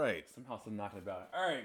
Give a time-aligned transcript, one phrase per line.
[0.00, 0.24] right.
[0.34, 1.20] Somehow still knocking about.
[1.20, 1.36] It.
[1.36, 1.64] All right.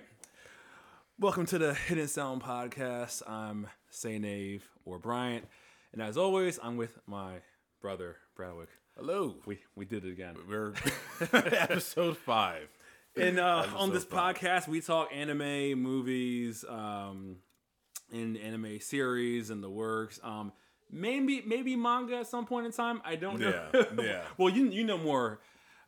[1.18, 3.22] Welcome to the Hidden Sound Podcast.
[3.30, 5.46] I'm Say Nave or Bryant.
[5.94, 7.36] And as always, I'm with my
[7.82, 8.68] brother, Bradwick.
[8.98, 9.36] Hello.
[9.46, 10.36] We we did it again.
[10.50, 10.74] We're
[11.32, 12.68] episode five.
[13.16, 14.36] And uh, Episode on this five.
[14.38, 17.38] podcast, we talk anime, movies, um,
[18.12, 20.20] and anime series and the works.
[20.22, 20.52] Um,
[20.92, 23.02] maybe maybe manga at some point in time.
[23.06, 23.70] I don't know.
[23.74, 24.22] Yeah, yeah.
[24.38, 25.40] well, you you know more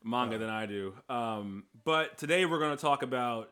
[0.07, 0.93] manga than I do.
[1.09, 3.51] Um, but today we're going to talk about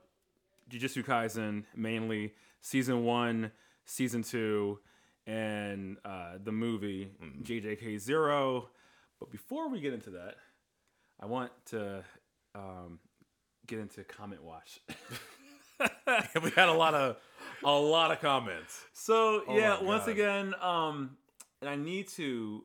[0.70, 3.52] Jujutsu Kaisen mainly season one,
[3.86, 4.80] season two,
[5.28, 7.44] and uh, the movie Mm-hmm.
[7.44, 8.70] JJK Zero.
[9.20, 10.36] But before we get into that,
[11.20, 12.04] I want to
[12.54, 13.00] um,
[13.68, 14.80] get into comment watch.
[15.80, 17.18] we had a lot of
[17.64, 18.82] a lot of comments.
[18.94, 21.18] so yeah, Oh my once again, um,
[21.62, 22.64] and I need to.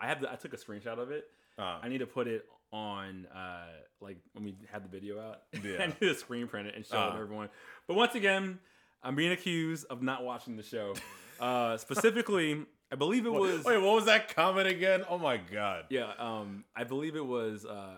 [0.00, 0.20] I have.
[0.20, 1.24] The, I took a screenshot of it.
[1.58, 3.66] Uh, I need to put it on, uh,
[4.00, 5.42] like when we had the video out.
[5.64, 5.84] Yeah.
[5.84, 7.10] I to screen print it and show it Uh.
[7.16, 7.48] to everyone.
[7.86, 8.58] But once again,
[9.02, 10.94] I'm being accused of not watching the show.
[11.40, 13.64] Uh, specifically, I believe it was.
[13.64, 15.04] Wait, what was that comment again?
[15.08, 15.84] Oh my god.
[15.88, 17.96] Yeah, um, I believe it was uh,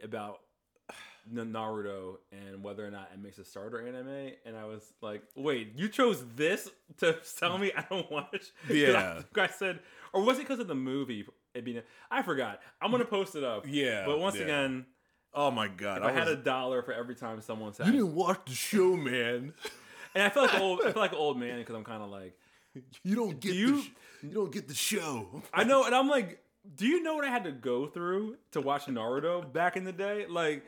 [0.00, 0.38] about
[1.32, 5.72] Naruto and whether or not it makes a starter anime, and I was like, "Wait,
[5.76, 8.52] you chose this to tell me I don't watch?
[8.70, 9.22] Yeah.
[9.36, 9.80] I, I said,
[10.12, 11.26] or was it because of the movie?
[11.54, 12.60] It being, I forgot.
[12.80, 13.64] I'm gonna post it up.
[13.68, 14.42] Yeah, but once yeah.
[14.42, 14.86] again,
[15.32, 15.98] Oh my god.
[15.98, 18.96] if I, had a dollar for every time someone said, You didn't watch the show,
[18.96, 19.52] man.
[20.14, 22.10] and I feel like old, I feel like an old man because I'm kind of
[22.10, 22.36] like,
[23.02, 23.90] You don't get you- the sh-
[24.22, 25.42] you don't get the show.
[25.52, 26.40] I know, and I'm like,
[26.76, 29.92] do you know what I had to go through to watch Naruto back in the
[29.92, 30.24] day?
[30.26, 30.64] Like,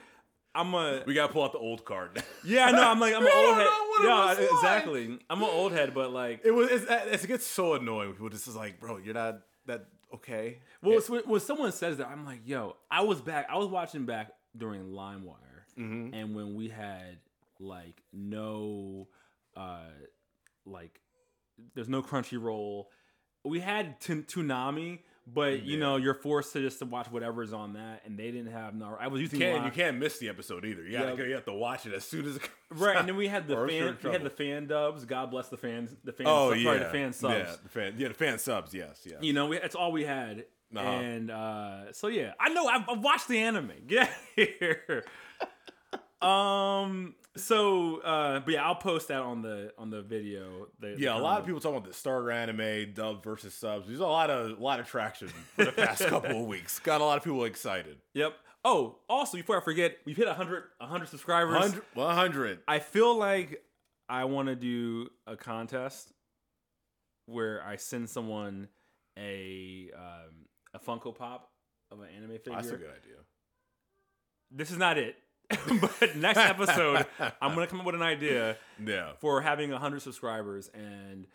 [0.54, 2.22] I'm a We gotta pull out the old card.
[2.44, 3.66] Yeah, no, I'm like I'm an old head.
[4.02, 4.50] Yeah, was like.
[4.50, 5.18] exactly.
[5.30, 6.68] I'm an old head, but like, it was.
[6.70, 6.84] It's,
[7.24, 8.08] it gets so annoying.
[8.08, 10.58] when People just is like, bro, you're not that okay.
[10.82, 13.46] well, when, someone says that, I'm like, yo, I was back.
[13.50, 16.10] I was watching back during LimeWire, Mhm.
[16.14, 17.18] and when we had
[17.58, 19.08] like no,
[19.56, 19.80] uh,
[20.64, 21.00] like,
[21.74, 22.84] there's no Crunchyroll.
[23.44, 25.78] We had T- Toonami, but you Yeah.
[25.80, 28.96] know, you're forced to just to watch whatever's on that, and they didn't have Naruto.
[29.00, 29.64] I was using You can't.
[29.64, 30.82] You can't miss the episode either.
[30.82, 31.10] You gotta.
[31.10, 31.16] Yeah.
[31.16, 33.00] go You have to watch it as soon as it comes Right, out.
[33.00, 33.98] and then we had the Or fan.
[34.02, 35.04] We had the fan dubs.
[35.04, 35.94] God bless the fans.
[36.04, 36.28] The fans.
[36.30, 37.34] Oh sorry, yeah, the fan subs.
[37.34, 37.94] Yeah, the fan.
[37.98, 38.72] Yeah, the fan subs.
[38.74, 39.18] Yes, yes.
[39.20, 40.44] You know, we, that's all we had.
[40.76, 40.86] Uh-huh.
[40.88, 43.70] And uh, so yeah, I know I've, I've watched the anime.
[43.86, 45.04] Get here.
[46.22, 47.14] um.
[47.36, 50.68] So, uh, but yeah, I'll post that on the on the video.
[50.80, 53.86] The, the Yeah, a lot of people talking about the starter anime dub versus subs.
[53.86, 56.78] There's a lot of a lot of traction for the past couple of weeks.
[56.78, 57.98] Got a lot of people excited.
[58.14, 58.34] Yep.
[58.64, 61.54] Oh, also before I forget, we've hit 100 100 subscribers.
[61.54, 62.58] 100, 100.
[62.66, 63.62] I feel like
[64.08, 66.12] I want to do a contest
[67.26, 68.68] where I send someone
[69.18, 71.50] a um, a Funko Pop
[71.90, 72.54] of an anime figure.
[72.54, 73.16] That's a good idea.
[74.50, 75.16] This is not it.
[75.80, 77.06] but next episode,
[77.40, 79.12] I'm gonna come up with an idea Yeah.
[79.20, 81.26] for having 100 subscribers, and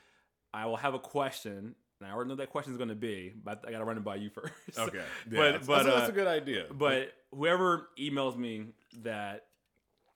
[0.54, 1.76] I will have a question.
[2.00, 4.16] And I already know that question is gonna be, but I gotta run it by
[4.16, 4.54] you first.
[4.78, 4.98] Okay.
[5.30, 6.66] Yeah, but that's, but that's, uh, that's a good idea.
[6.72, 8.66] but whoever emails me
[9.04, 9.46] that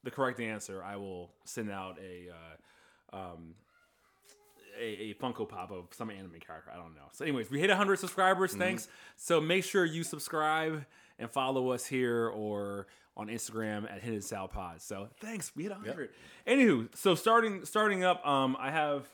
[0.04, 2.30] the correct answer, I will send out a
[3.14, 3.56] uh, um,
[4.86, 6.72] a, a Funko Pop of some anime character.
[6.72, 7.08] I don't know.
[7.12, 8.52] So, anyways, we hit 100 subscribers.
[8.52, 8.60] Mm-hmm.
[8.60, 8.88] Thanks.
[9.16, 10.86] So make sure you subscribe
[11.20, 12.88] and follow us here or
[13.18, 14.82] on Instagram at Hidden Sound Pod.
[14.82, 15.52] So thanks.
[15.56, 16.10] We hit 100.
[16.48, 19.08] Anywho, so starting starting up, um, I have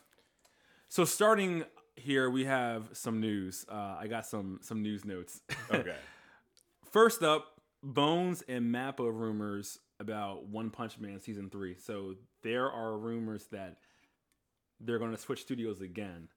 [0.88, 1.64] so starting
[1.96, 3.64] here we have some news.
[3.70, 5.40] Uh, I got some some news notes.
[5.70, 5.96] okay.
[6.90, 11.76] First up, Bones and Mappa rumors about One Punch Man season three.
[11.78, 13.76] So there are rumors that
[14.84, 16.28] they're going to switch studios again.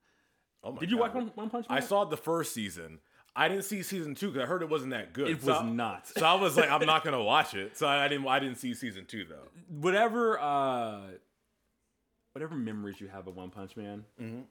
[0.63, 1.03] Oh my Did you God.
[1.07, 1.77] watch One, One Punch Man?
[1.77, 2.99] I saw the first season.
[3.35, 5.29] I didn't see season two because I heard it wasn't that good.
[5.29, 6.07] It So was I- not.
[6.07, 7.77] So I was like, I'm not gonna watch it.
[7.77, 8.27] So I didn't.
[8.27, 9.49] I didn't see season two though.
[9.67, 11.01] Whatever, uh,
[12.33, 14.41] whatever memories you have of One Punch Man, Mm-hmm.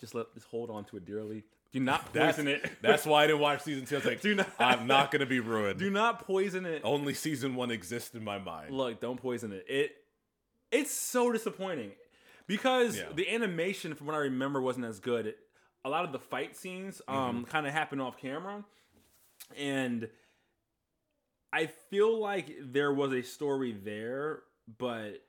[0.00, 1.44] just let just hold on to it dearly.
[1.72, 2.70] Do not That's poison it.
[2.82, 3.96] That's why I didn't watch season two.
[3.96, 5.78] I was like, Do not- I'm not gonna be ruined.
[5.78, 6.82] Do not poison it.
[6.84, 8.74] Only season one exists in my mind.
[8.74, 9.64] Look, don't poison it.
[9.68, 9.96] It
[10.70, 11.92] it's so disappointing
[12.56, 13.12] because Yeah.
[13.14, 15.26] the animation, from what I remember, wasn't as good.
[15.26, 15.38] It,
[15.84, 17.16] a lot of the fight scenes Mm-hmm.
[17.16, 18.64] um, kind of happened off camera,
[19.56, 20.08] and
[21.52, 24.42] I feel like there was a story there,
[24.78, 25.22] but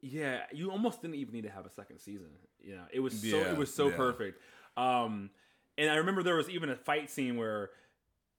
[0.00, 2.28] yeah, you almost didn't even need to have a second season.
[2.60, 3.96] You know, it was so Yeah, it was so yeah.
[3.96, 4.40] perfect.
[4.76, 5.30] Um,
[5.78, 7.70] and I remember there was even a fight scene where,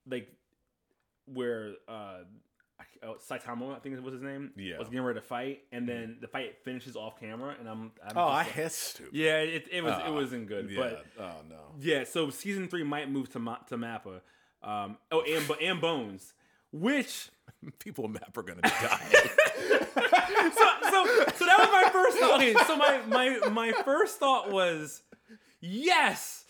[0.08, 0.30] like,
[1.26, 2.20] where uh,
[3.04, 4.78] oh, Saitama, I think was his name, Yeah.
[4.80, 8.18] was getting ready to fight, and then the fight finishes off camera, and I'm, I'm
[8.18, 9.14] oh, I like- hate stupid.
[9.14, 10.80] yeah, it, it was it Ah, wasn't good, Yeah.
[10.80, 11.60] but oh no.
[11.80, 14.22] yeah, so season three might move to Ma- to Mappa.
[14.64, 16.34] Um, oh, and and Bones,
[16.72, 17.30] which
[17.80, 19.08] People in map are gonna die.
[19.12, 21.06] so, so
[21.36, 22.36] so that was my first thought.
[22.36, 25.02] Okay, so my my my first thought was
[25.62, 26.45] yes.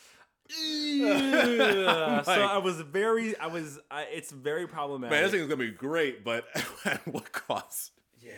[0.50, 5.12] So I was very I was I, it's very problematic.
[5.12, 6.46] Man, this thing is gonna be great, but
[6.86, 7.92] at what cost?
[8.22, 8.34] yeah,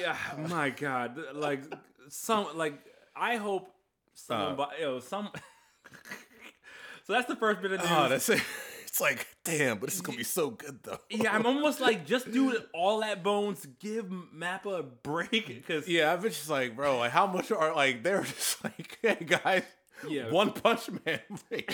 [0.00, 0.16] yeah.
[0.48, 1.62] My God, like
[2.08, 2.74] some like
[3.16, 3.70] I hope
[4.14, 4.56] someone Uh.
[4.56, 5.30] buy, you know some.
[7.06, 7.88] so that's the first bit of news.
[7.90, 8.42] Oh, that's it.
[8.94, 11.00] It's like, damn, but this is gonna be so good though.
[11.10, 13.66] yeah, I'm almost like just do all that bones.
[13.80, 17.74] Give Mappa a break because Yeah, I've been just like, bro, like how much are
[17.74, 19.64] like they're just like, hey guys,
[20.08, 20.30] Yeah.
[20.30, 21.20] One Punch Man.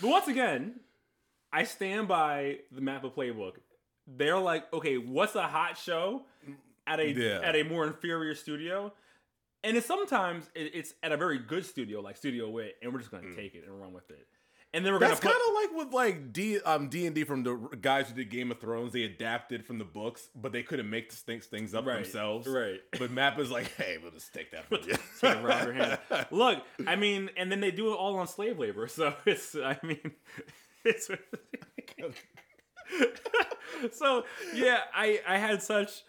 [0.00, 0.80] But once again,
[1.52, 3.52] I stand by the Mappa playbook.
[4.06, 6.22] They're like, okay, what's a hot show
[6.86, 7.40] at a Yeah.
[7.42, 8.92] at a more inferior studio?
[9.62, 13.10] And it's sometimes it's at a very good studio like Studio Wit, and we're just
[13.10, 13.36] gonna mm.
[13.36, 14.26] take it and run with it.
[14.72, 17.14] And then we're That's gonna kind put, of like with like D um D and
[17.14, 18.92] D from the guys who did Game of Thrones.
[18.92, 22.46] They adapted from the books, but they couldn't make things things up Right, themselves.
[22.46, 22.80] right.
[22.98, 24.94] But Mappa's like, hey, we'll just take that from you.
[25.20, 25.98] take it your hand.
[26.30, 29.76] Look, I mean, and then they do it all on slave labor, so it's I
[29.82, 30.12] mean,
[30.84, 31.10] it's
[33.92, 34.24] so
[34.54, 34.80] yeah.
[34.94, 36.04] I I had such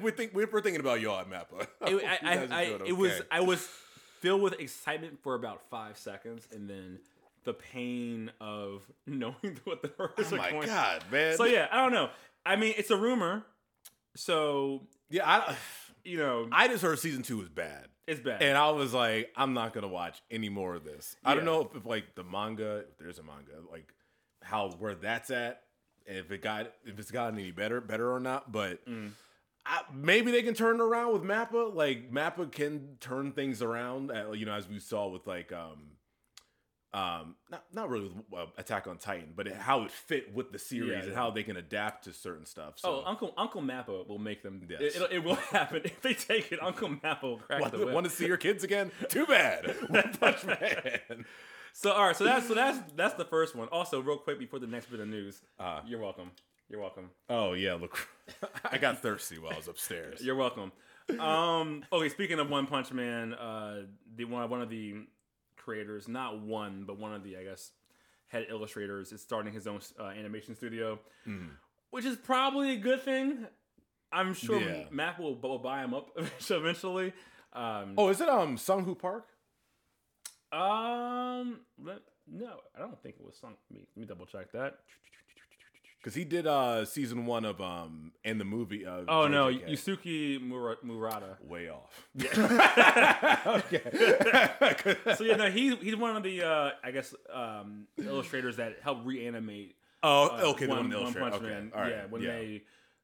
[0.00, 1.66] we think we're thinking about y'all at Mappa.
[1.86, 3.22] it, I, I, I, doing it was.
[3.30, 3.68] I was
[4.20, 6.98] filled with excitement for about five seconds, and then
[7.46, 10.66] the pain of knowing what the orders Oh are my going.
[10.66, 11.36] god, man.
[11.38, 12.10] So yeah, I don't know.
[12.44, 13.44] I mean, it's a rumor,
[14.14, 15.56] so yeah, I,
[16.04, 17.86] you know I just heard season two was bad.
[18.06, 18.42] it's bad.
[18.42, 21.16] And I was like, I'm not gonna watch any more of this.
[21.24, 23.92] I don't know if, if like the manga, if there's a manga, like
[24.42, 25.62] how where that's at,
[26.04, 28.52] if it got if it's gotten any better, better or not.
[28.52, 29.10] But Mm.
[29.68, 31.74] I, maybe they can turn it around with Mappa.
[31.74, 34.12] Like Mappa can turn things around.
[34.12, 35.88] At, you know, as we saw with like um.
[36.96, 40.50] Um, not not really with uh, Attack on Titan, but it, how it fit with
[40.50, 42.78] the series Yeah, and how they can adapt to certain stuff.
[42.78, 44.66] So oh, Uncle Uncle Mappa will make them.
[44.66, 44.96] Yes.
[44.96, 46.62] It, it will happen if they take it.
[46.62, 47.94] Uncle Mappa will crack want, the whip.
[47.94, 48.90] want to see your kids again?
[49.10, 49.66] Too bad.
[49.88, 51.26] One Punch Man.
[51.74, 53.68] So all right, so that's so that's that's the first one.
[53.68, 55.82] Also, real quick before the next bit of news, Uh.
[55.86, 56.30] you're welcome.
[56.70, 57.10] You're welcome.
[57.28, 58.08] Oh yeah, look,
[58.64, 60.22] I got thirsty while I was upstairs.
[60.24, 60.72] You're welcome.
[61.20, 63.82] Um, okay, speaking of One Punch Man, uh,
[64.16, 64.94] the one one of the
[65.70, 67.72] creators, not one, but one of the I guess
[68.28, 70.98] head illustrators, is starting his own uh, animation studio,
[71.28, 71.48] Mm-hmm.
[71.90, 73.46] which is probably a good thing.
[74.12, 74.84] I'm sure Yeah.
[74.90, 76.10] Mac will, will buy him up
[76.50, 77.12] eventually.
[77.52, 79.26] Um, Oh, is it um Sung Hoo Park?
[80.52, 81.98] um, let,
[82.30, 83.54] no, I don't think it was Sung.
[83.70, 84.78] Let me, let me double check that.
[86.06, 88.86] Because he did uh season one of um and the movie.
[88.86, 91.36] Uh, Oh no, Yusuke Mura- Murata.
[91.42, 92.06] way off.
[93.46, 94.96] Okay.
[95.16, 99.04] So yeah, no, he's he's one of the uh, I guess um, illustrators that helped
[99.04, 99.74] reanimate.
[100.04, 101.30] Oh, uh, okay, one, the One illustrator.
[101.30, 101.72] Punch Okay, Man.
[101.74, 102.62] all right, Yeah, when they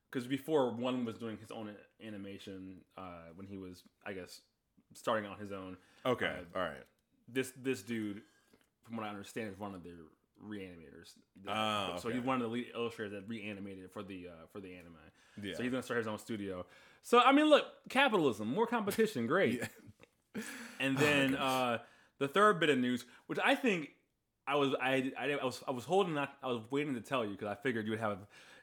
[0.09, 1.71] because before one was doing his own
[2.07, 4.43] animation uh, when he was I guess
[4.95, 5.77] starting on his own.
[6.07, 6.85] okay, uh, all right.
[7.29, 8.23] This this dude,
[8.85, 9.95] from what I understand, is one of their
[10.45, 11.13] reanimators.
[11.49, 12.19] Ah, So okay.
[12.19, 14.97] he's one of the lead illustrators that reanimated for the uh, for the anime.
[15.43, 15.55] Yeah.
[15.57, 16.67] So he's gonna start his own studio.
[17.03, 19.63] So I mean, look, capitalism, more competition, great.
[20.81, 21.79] And then uh,
[22.19, 23.91] the third bit of news, which I think
[24.47, 27.23] I was I, I, I was I was holding that I was waiting to tell
[27.25, 28.19] you because I figured you would have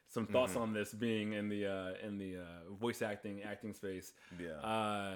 [0.07, 4.13] some thoughts on this being in the uh, in the uh, voice acting acting space.
[4.39, 4.53] Yeah.
[4.67, 5.13] Uh,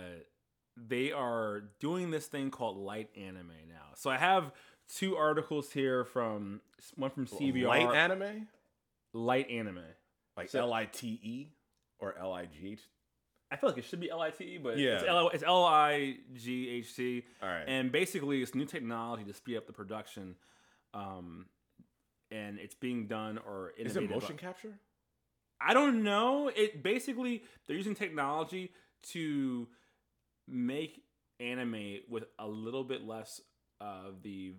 [0.77, 3.89] they are doing this thing called light anime now.
[3.95, 4.51] So I have
[4.97, 6.61] two articles here from
[6.95, 8.47] one from CBR Light anime,
[9.13, 9.83] light anime.
[10.37, 11.47] like So- L I T E
[11.99, 12.81] or L I G H.
[13.51, 15.27] I feel like it should be L I T E, but Yeah.
[15.31, 17.23] it's L I G H T.
[17.41, 17.65] All right.
[17.67, 20.35] And basically, it's new technology to speed up the production,
[20.93, 21.45] um,
[22.31, 24.79] and it's being done or Is it motion capture?
[25.61, 26.47] I don't know.
[26.49, 28.73] It basically they're using technology
[29.13, 29.67] to
[30.47, 31.03] make
[31.39, 33.39] anime with a little bit less
[33.79, 34.55] of the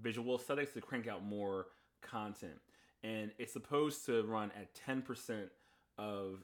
[0.00, 1.66] visual aesthetics to crank out more
[2.02, 2.60] content,
[3.02, 5.48] and it's supposed to run at ten percent
[5.98, 6.40] of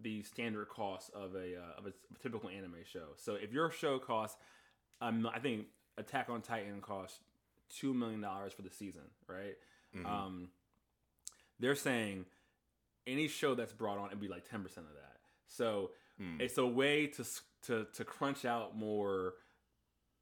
[0.00, 1.92] the standard cost of a uh, of a
[2.22, 3.08] typical anime show.
[3.16, 4.38] So if your show costs,
[5.00, 5.66] um, I think
[5.98, 7.18] Attack on Titan costs
[7.68, 9.56] two million dollars for the season, right?
[9.94, 10.06] Mhm.
[10.06, 10.48] Um,
[11.58, 12.24] they're saying
[13.06, 15.18] any show that's brought on, it'd be like ten percent of that.
[15.46, 16.40] So Hmm.
[16.40, 17.24] it's a way to
[17.66, 19.34] to to crunch out more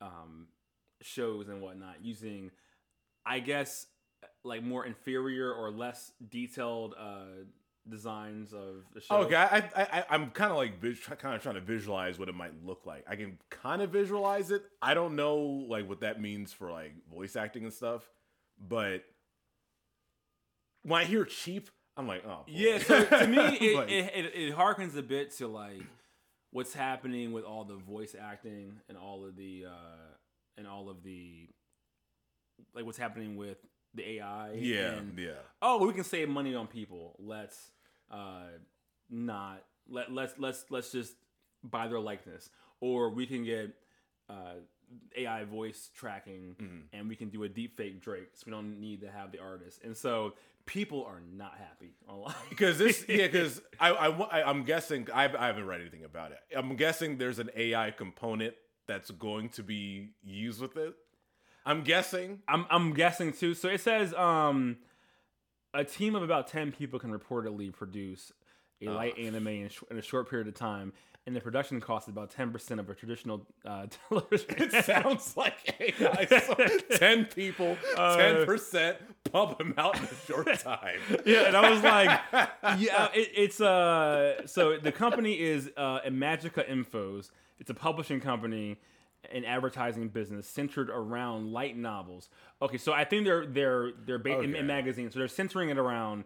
[0.01, 0.49] um,
[1.03, 2.51] shows and whatnot using,
[3.25, 3.87] I guess,
[4.45, 7.45] like more inferior or less detailed uh,
[7.89, 9.17] designs of the show.
[9.19, 10.81] Okay, I, I, I I'm kind of like
[11.19, 13.05] kind of trying to visualize what it might look like.
[13.09, 14.63] I can kind of visualize it.
[14.81, 18.09] I don't know like what that means for like voice acting and stuff,
[18.59, 19.05] but
[20.83, 22.53] when I hear cheap, I'm like, oh, boy.
[22.53, 25.83] Yeah, so to me, it, Like, it, it, it harkens a bit to like
[26.53, 30.15] what's happening with all the voice acting and all of the uh,
[30.57, 31.49] and all of the
[32.75, 33.59] like what's happening with
[33.95, 34.53] the AI.
[34.55, 35.31] yeah, and, yeah.
[35.63, 37.17] oh, we can save money on people.
[37.19, 37.73] Let's
[38.11, 38.49] uh,
[39.09, 41.15] not let let's let's let's just
[41.65, 42.51] buy their likeness,
[42.81, 43.75] or we can get
[44.29, 44.55] uh,
[45.17, 46.83] AI voice tracking, Mhm.
[46.93, 49.41] and we can do a deep fake Drake, so we don't need to have the
[49.41, 49.81] artist.
[49.85, 50.35] And so
[50.67, 55.09] people are not happy online Because this, yeah, because I, I, wa- I, am guessing
[55.13, 56.39] I, I haven't read anything about it.
[56.57, 58.55] I'm guessing there's an AI component
[58.87, 60.95] that's going to be used with it.
[61.67, 62.41] I'm guessing.
[62.49, 63.55] I'm I'm guessing too.
[63.55, 64.77] So it says um
[65.75, 68.33] a team of about 10 people can reportedly produce
[68.83, 70.93] a light anime in, sh- in a short period of time
[71.27, 74.47] and the production cost is about 10% of a traditional uh, television.
[74.57, 76.27] It sounds like AI.
[76.41, 78.97] So ten people, Uh, ten percent,
[79.31, 80.99] pump them out in a short time.
[81.27, 82.09] yeah, and I was like,
[82.81, 87.31] yeah, it, it's uh, so the company is uh, Magica Infos.
[87.59, 88.79] It's a publishing company
[89.31, 92.29] and advertising business centered around light novels.
[92.63, 94.59] Okay, so I think they're they're they're ba- in, Okay.
[94.59, 96.25] in magazines, so they're centering it around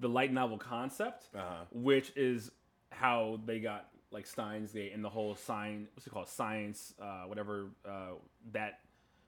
[0.00, 1.64] the light novel concept, Uh-huh.
[1.70, 2.50] which is
[2.90, 5.88] how they got like Steins Gate and the whole sign.
[5.94, 6.28] What's it called?
[6.28, 8.12] Science, uh, whatever uh,
[8.52, 8.80] that.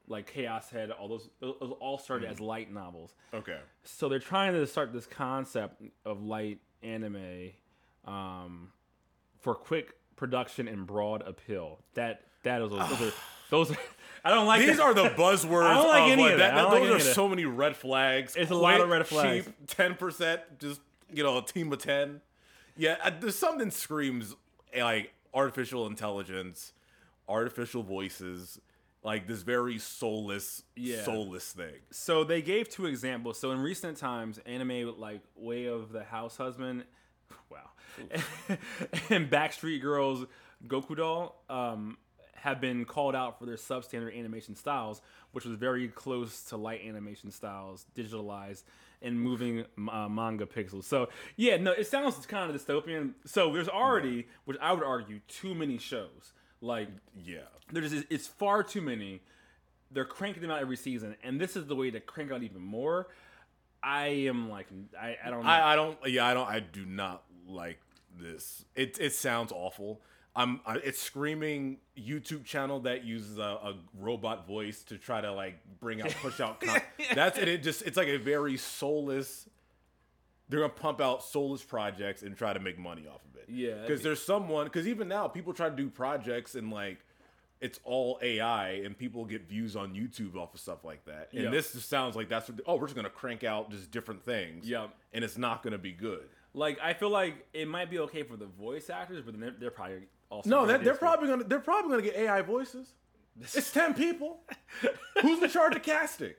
[0.06, 3.58] Like Chaos Head, all those, those all started as light novels Okay.
[3.84, 7.52] so they're trying to start this concept of light anime
[8.04, 8.68] um,
[9.40, 11.78] for quick production and broad appeal.
[11.94, 13.12] That that is those are
[13.50, 13.70] those.
[13.72, 13.76] Are,
[14.26, 14.80] I don't like These that.
[14.82, 15.66] are the buzzwords.
[15.70, 16.54] I don't like any of that.
[16.54, 17.14] Don't those like are that.
[17.14, 18.36] so many red flags.
[18.36, 19.44] It's a lot of red flags.
[19.44, 20.80] Cheap, ten percent, just
[21.12, 22.20] you know, a team of ten.
[22.76, 24.34] Yeah, uh, there's something screams
[24.72, 26.72] eh, like artificial intelligence,
[27.28, 28.58] artificial voices,
[29.02, 31.02] like this very soulless, Yeah.
[31.02, 31.74] soulless thing.
[31.90, 33.38] so they gave two examples.
[33.38, 36.84] So in recent times, anime like Way of the House Husband,
[37.50, 37.68] wow,
[39.10, 40.24] and Backstreet Girls
[40.66, 41.98] Goku Doll um,
[42.44, 45.00] have been called out for their substandard animation styles,
[45.32, 48.64] which was very close to light animation styles, digitalized
[49.00, 50.84] and moving uh, manga pixels.
[50.84, 53.12] So yeah, no, it sounds kind of dystopian.
[53.24, 56.34] So there's already, which I would argue, too many shows.
[56.60, 56.88] Like
[57.24, 57.38] Yeah.
[57.72, 59.22] there's it's far too many.
[59.90, 62.60] They're cranking them out every season, and this is the way to crank out even
[62.60, 63.08] more.
[63.82, 64.66] I am like
[65.00, 65.48] I, I don't know.
[65.50, 65.98] I, I don't.
[66.06, 66.48] Yeah, I don't.
[66.48, 67.78] I do not like
[68.18, 68.64] this.
[68.74, 70.00] It it sounds awful.
[70.36, 70.60] I'm.
[70.66, 75.56] I, it's screaming YouTube channel that uses a, a robot voice to try to like
[75.80, 76.60] bring out push out.
[76.60, 76.80] Con-
[77.14, 77.48] That's it.
[77.48, 79.48] It just it's like a very soulless.
[80.48, 83.46] They're gonna pump out soulless projects and try to make money off of it.
[83.48, 84.64] Yeah, because there's someone.
[84.66, 86.98] Because even now, people try to do projects and like.
[87.60, 91.30] It's all AI, and people get views on YouTube off of stuff like that.
[91.32, 91.50] And Yeah.
[91.50, 92.60] this just sounds like that's what.
[92.66, 94.88] Oh, we're just gonna crank out just different things yeah.
[95.14, 96.28] and it's not gonna be good.
[96.52, 99.54] Like I feel like it might be okay for the voice actors, but then they're,
[99.58, 100.02] they're probably
[100.34, 102.88] also No, that, they're probably gonna they're probably gonna get AI voices.
[103.42, 104.40] It's ten people.
[105.22, 106.34] Who's in charge of casting?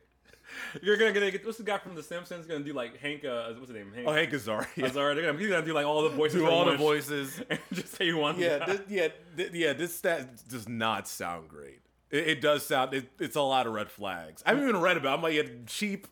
[0.82, 3.25] You're gonna get what's the guy from The Simpsons gonna do like Hank?
[3.25, 3.92] Uh, what's his name?
[3.94, 4.66] Hank Oh, Hank Azaria.
[4.78, 5.16] Azaria.
[5.16, 6.40] They're gonna, he's gonna do like all the voices.
[6.40, 7.42] Do all the voices.
[7.50, 8.40] and just say one.
[8.40, 9.74] Yeah, this, yeah, th- yeah.
[9.74, 11.82] This stat does not sound great.
[12.12, 12.94] It, it does sound.
[12.94, 14.44] It, it's a lot of red flags.
[14.46, 15.14] I haven't even read about.
[15.14, 15.18] it.
[15.18, 16.08] I'm like, yeah, cheap.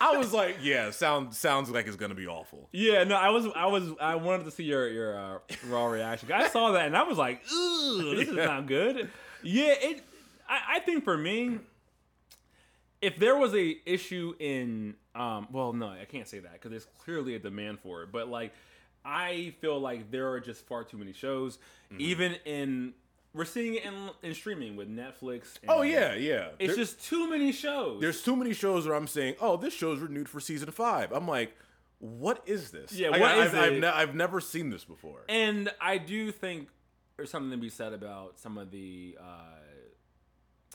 [0.00, 2.68] I was like, yeah, sound sounds like it's gonna be awful.
[2.72, 5.38] Yeah, no, I was, I was, I wanted to see your your uh,
[5.68, 6.30] raw reaction.
[6.32, 9.10] I saw that and I was like, "Ooh, this is not good."
[9.42, 10.02] Yeah, it.
[10.48, 11.58] I, I think for me,
[13.00, 16.86] if there was a issue in, um, well, no, I can't say that because there's
[17.04, 18.12] clearly a demand for it.
[18.12, 18.52] But like,
[19.04, 21.58] I feel like there are just far too many shows,
[21.92, 22.00] Mm-hmm.
[22.00, 22.94] even in.
[23.34, 25.54] We're seeing it in, in streaming with Netflix.
[25.62, 26.48] And Oh yeah, yeah.
[26.58, 28.00] it's There- just too many shows.
[28.00, 31.12] there's too many shows where I'm saying, oh, this show's renewed for season five.
[31.12, 31.56] I'm like,
[31.98, 32.92] what is this?
[32.92, 33.80] Yeah, Like, what I, is I've, I've, it?
[33.80, 35.20] ne- I've never seen this before.
[35.28, 36.68] And I do think
[37.16, 40.74] there's something to be said about some of the uh,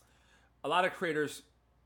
[0.63, 1.43] a lot of creators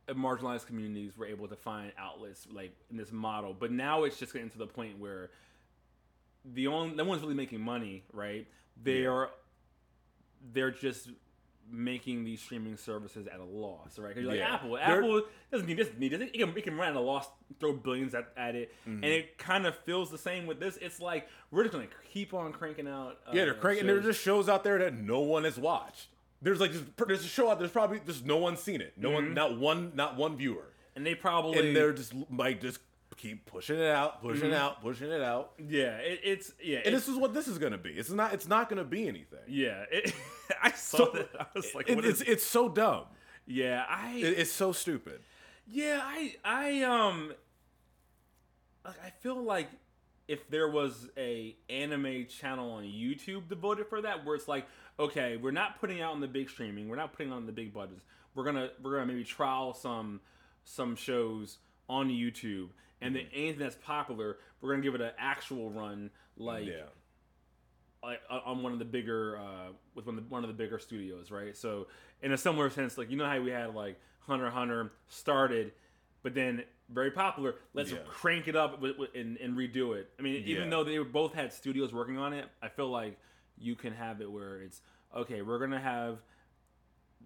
[0.07, 4.17] of marginalized communities were able to find outlets like in this model, but now it's
[4.17, 5.29] just getting to the point where
[6.53, 8.47] the only no one's really making money, right?
[8.83, 9.29] They're
[10.53, 11.09] they're just
[11.73, 14.13] making these streaming services at a loss, right?
[14.13, 14.55] 'Cause you're like Yeah.
[14.55, 15.21] Apple, They're- Apple
[15.51, 16.21] doesn't need this need this.
[16.21, 17.29] It can, it can run at a loss,
[17.61, 19.03] throw billions at, at it, Mm-hmm.
[19.03, 20.75] and it kind of feels the same with this.
[20.77, 23.19] It's like we're just gonna keep on cranking out.
[23.25, 23.87] Uh, Yeah, they're cranking.
[23.87, 26.07] There's just shows out there that no one has watched.
[26.41, 28.93] There's like just, there's a show out there's probably just no one's seen it.
[28.97, 29.15] No Mm-hmm.
[29.15, 32.79] one, not one, not one viewer, and they probably and they're just like just
[33.17, 34.53] keep pushing it out, pushing Mm-hmm.
[34.53, 35.51] it out, pushing it out.
[35.59, 35.97] yeah.
[35.97, 36.79] It, it's yeah.
[36.85, 37.91] And it's, this is what this is gonna be.
[37.91, 38.33] It's not.
[38.33, 39.39] It's not gonna be anything.
[39.47, 39.83] yeah.
[39.91, 40.13] It,
[40.63, 41.29] I saw So, that.
[41.39, 43.05] I was like, It- it's it's so dumb.
[43.45, 45.21] Yeah, I It- it's so stupid.
[45.67, 47.33] yeah I I um.
[48.85, 49.67] like, I feel like
[50.27, 54.65] if there was a anime channel on YouTube devoted for that, where it's like,
[54.99, 57.73] okay, we're not putting out on the big streaming, we're not putting on the big
[57.73, 58.01] budgets.
[58.35, 60.21] We're gonna we're gonna maybe trial some
[60.63, 61.57] some shows
[61.89, 62.69] on YouTube,
[63.01, 66.83] and then anything that's popular, we're gonna give it an actual run, like yeah.
[68.03, 70.53] like uh, on one of the bigger uh, with one of, the, one of the
[70.53, 71.57] bigger studios, right?
[71.57, 71.87] So
[72.21, 75.73] in a similar sense, like you know how we had like Hunter Hunter started,
[76.23, 77.55] but then very popular.
[77.73, 77.99] Let's Yeah.
[78.07, 80.11] crank it up with, with, and, and redo it.
[80.19, 80.69] I mean, even Yeah.
[80.69, 83.17] though they both had studios working on it, I feel like
[83.57, 84.81] you can have it where it's
[85.15, 85.41] okay.
[85.41, 86.19] We're gonna have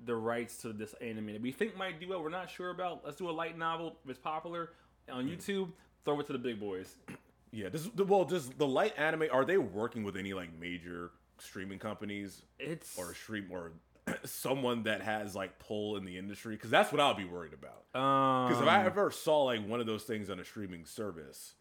[0.03, 2.21] the rights to this anime that we think might do well.
[2.21, 3.03] We're not sure about.
[3.05, 4.71] Let's do a light novel if it's popular
[5.11, 5.37] on Mm.
[5.37, 5.71] YouTube.
[6.03, 6.95] Throw it to the big boys.
[7.51, 9.27] Yeah, this well, just the light anime.
[9.31, 13.71] Are they working with any like major streaming companies It's or stream or
[14.25, 16.55] someone that has like pull in the industry?
[16.55, 17.85] Because that's what I'll be worried about.
[17.97, 21.53] um, Because if I ever saw like one of those things on a streaming service,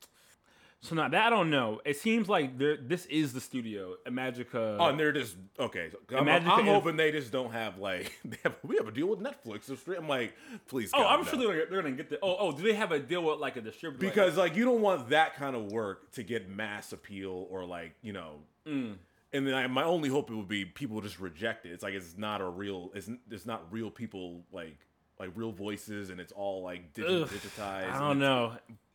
[0.84, 1.80] So now that I don't know.
[1.86, 4.76] It seems like there- this is the studio, Magica.
[4.78, 5.90] oh, and they're just okay.
[6.14, 9.18] I'm, I'm hoping they just don't have like they have, we have a deal with
[9.20, 9.70] Netflix.
[9.70, 10.34] or stream- I'm like,
[10.68, 10.90] please.
[10.92, 11.24] oh, I'm no.
[11.24, 12.18] sure they're, they're gonna get the.
[12.22, 14.04] Oh, oh, do they have a deal with like a distributor?
[14.04, 17.64] Like- because like you don't want that kind of work to get mass appeal or
[17.64, 18.40] like you know.
[18.68, 18.96] Mm.
[19.32, 21.70] And then I, my only hope it would be people just reject it.
[21.72, 22.90] It's like it's not a real.
[22.94, 24.76] It's it's not real people like
[25.18, 27.90] like real voices, and it's all like digi- Ugh, digitized.
[27.90, 28.52] I don't know,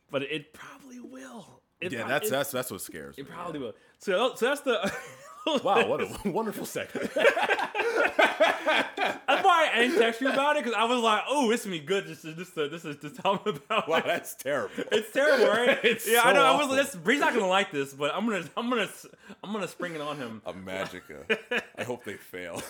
[0.08, 1.59] but it probably will.
[1.80, 3.22] It Yeah, pro- that's that's that's what scares me.
[3.22, 3.74] It probably will.
[3.98, 4.92] So, so that's the.
[5.64, 7.10] Wow, what a wonderful segment.
[7.14, 7.30] That's
[9.44, 11.78] why I didn't text you about it because I was like, "Oh, this is me
[11.78, 12.06] good.
[12.06, 14.04] Just, just, to, this is to tell me about." wow, it.
[14.04, 14.74] that's terrible.
[14.92, 15.78] It's terrible, right?
[15.82, 16.44] It's yeah, I so know.
[16.44, 16.76] I was.
[16.76, 18.88] This, Bree's not gonna like this, but I'm gonna, I'm gonna,
[19.42, 20.42] I'm gonna spring it on him.
[20.44, 21.24] a Magica.
[21.78, 22.62] I hope they fail.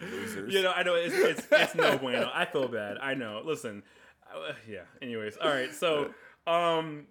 [0.00, 0.52] Losers.
[0.52, 2.30] You know, I know it's it's, it's no bueno.
[2.32, 2.98] I feel bad.
[2.98, 3.40] I know.
[3.44, 3.82] Listen,
[4.34, 4.80] uh, yeah.
[5.00, 5.72] Anyways, all right.
[5.74, 6.12] So,
[6.46, 7.06] um,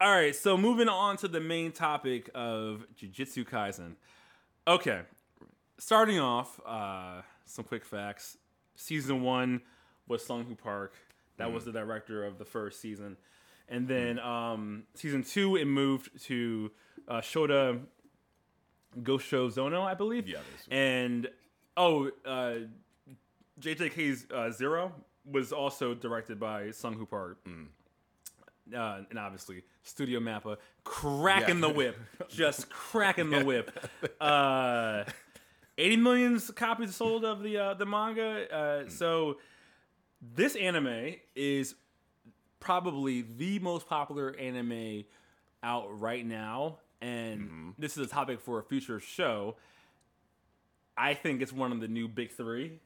[0.00, 0.34] all right.
[0.34, 3.94] So moving on to the main topic of Jujutsu Kaisen.
[4.66, 5.00] Okay,
[5.78, 8.36] starting off, uh, some quick facts.
[8.76, 9.60] Season one
[10.08, 10.94] was Sung Hoo Park.
[11.38, 13.16] That was the director of the first season,
[13.68, 16.70] and then um, season two it moved to
[17.08, 17.80] uh, Shota
[19.00, 20.28] Goshozono, I believe.
[20.28, 20.38] Yeah,
[20.70, 21.28] And
[21.76, 22.54] oh, uh,
[23.60, 24.92] JJK's uh, Zero
[25.24, 27.38] was also directed by Sung Hoo Park.
[28.74, 31.68] Uh, and obviously, Studio Mappa cracking Yeah.
[31.68, 33.70] the whip, just cracking the whip.
[34.20, 35.04] Uh,
[35.78, 38.54] 80 million copies sold of the uh, the manga.
[38.54, 39.38] Uh, so
[40.34, 41.74] this anime is
[42.60, 45.04] probably the most popular anime
[45.62, 49.56] out right now, and this is a topic for a future show.
[50.96, 52.80] I think it's one of the new big three.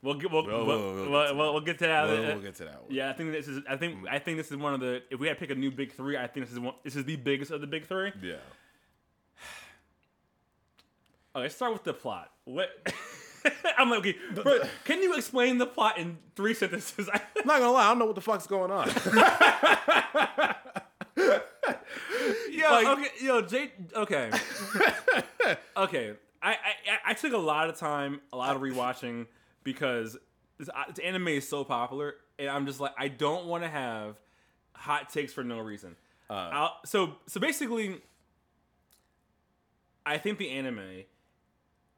[0.00, 2.08] We'll get we'll, We'll- we'll, we'll- we'll we'll, get to we'll- we'll get to that.
[2.08, 2.92] We'll, we'll get to that one.
[2.92, 3.62] Yeah, I think this is.
[3.68, 4.08] I think mm.
[4.08, 5.02] I think this is one of the.
[5.10, 6.74] If we had to pick a new big three, I think this is one.
[6.84, 8.12] This is the biggest of the big three.
[8.22, 8.36] Yeah.
[11.36, 12.30] Okay, let's start with the plot.
[12.44, 12.70] What?
[13.78, 17.08] I'm like, okay, bro, can you explain the plot in three sentences?
[17.12, 18.88] I'm not gonna lie, I don't know what the fuck's going on.
[22.50, 24.30] yo, Like- okay, yo, Jay, okay,
[25.76, 26.14] okay.
[26.42, 26.56] I, I
[27.08, 29.26] I took a lot of time, a lot of rewatching
[29.72, 30.16] because
[30.58, 34.16] this, this anime is so popular, and I'm just like, I don't want to have
[34.72, 35.96] hot takes for no reason.
[36.30, 38.00] Uh, so so basically,
[40.06, 41.04] I think the anime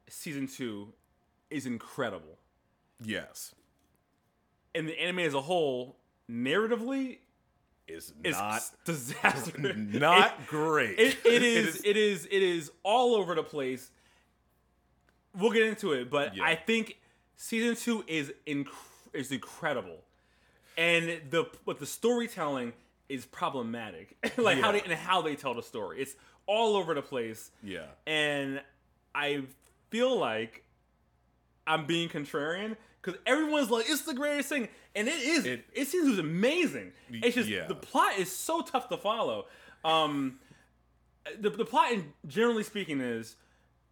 [0.09, 0.93] season two
[1.49, 2.37] is incredible.
[3.03, 3.53] yes.
[4.75, 5.97] and the anime as a whole,
[6.29, 7.17] narratively,
[7.87, 9.73] Is is not disaster.
[9.75, 10.97] not great.
[10.99, 11.81] It, it, it is.
[11.83, 12.25] It is.
[12.31, 13.91] It is all over the place.
[15.37, 16.43] We'll get into it, but Yeah.
[16.43, 16.97] I think
[17.41, 18.67] season two is inc-
[19.13, 19.97] is incredible,
[20.77, 22.73] and the but the storytelling
[23.09, 24.15] is problematic.
[24.37, 26.01] like how they and how they tell the story.
[26.01, 27.51] It's all over the place.
[27.63, 27.85] yeah.
[28.07, 28.61] and
[29.15, 29.43] I
[29.89, 30.63] feel like
[31.67, 35.45] I'm being contrarian because everyone's like, "It's the greatest thing," and it is.
[35.45, 36.91] It, It- seems amazing.
[37.09, 37.67] It's just yeah.
[37.67, 39.47] the plot is so tough to follow.
[39.83, 40.39] Um,
[41.39, 43.35] the the plot, in, generally speaking, is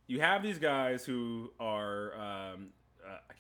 [0.08, 2.14] you have these guys who are.
[2.16, 2.68] Um,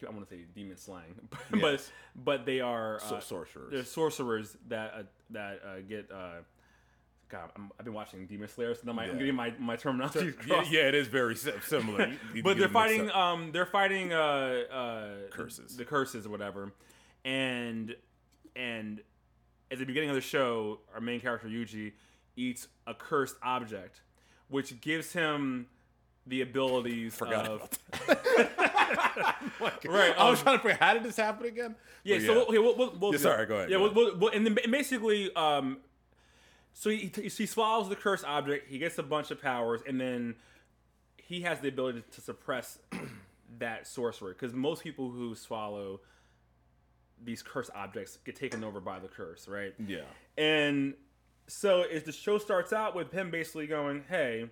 [0.03, 1.15] I, I want to say demon slang,
[1.51, 1.91] but Yes.
[2.15, 3.71] but they are So, uh, sorcerers.
[3.71, 6.09] they're sorcerers that uh, that uh, get.
[6.11, 6.41] Uh,
[7.29, 9.19] God, I'm, I've been watching Demon Slayer, so now my, I'm Yeah.
[9.19, 12.11] getting my, my terminology yeah, yeah, it is very similar.
[12.43, 15.77] But they're fighting um they're fighting uh uh Curses.
[15.77, 16.71] the curses or whatever
[17.23, 17.95] and
[18.55, 19.01] and
[19.69, 21.91] at the beginning of the show our main character yuji
[22.35, 24.01] eats a cursed object
[24.47, 25.67] which gives him
[26.27, 27.69] the abilities Forgot of
[28.05, 28.25] about
[29.85, 30.17] right.
[30.17, 31.75] I was um, trying to figure how did this happen again?
[32.03, 33.93] Yeah, But so we'll, okay, we'll, we'll, we'll Yeah, sorry, go ahead, Yeah, go we'll,
[33.93, 35.77] we'll, we'll- and then basically, um,
[36.73, 38.69] so he, he he swallows the cursed object.
[38.69, 40.35] He gets a bunch of powers, and then
[41.17, 42.79] he has the ability to suppress
[43.59, 44.33] that sorcerer.
[44.33, 45.99] Because most people who swallow
[47.21, 49.73] these cursed objects get taken over by the curse, right?
[49.85, 50.01] yeah.
[50.37, 50.93] And
[51.47, 54.49] so as the show starts out with him basically going, "Hey,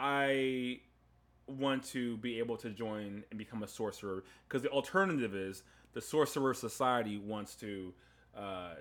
[0.00, 0.80] I
[1.46, 6.00] want to be able to join and become a sorcerer because the alternative is the
[6.00, 7.92] sorcerer society wants to
[8.36, 8.74] uh,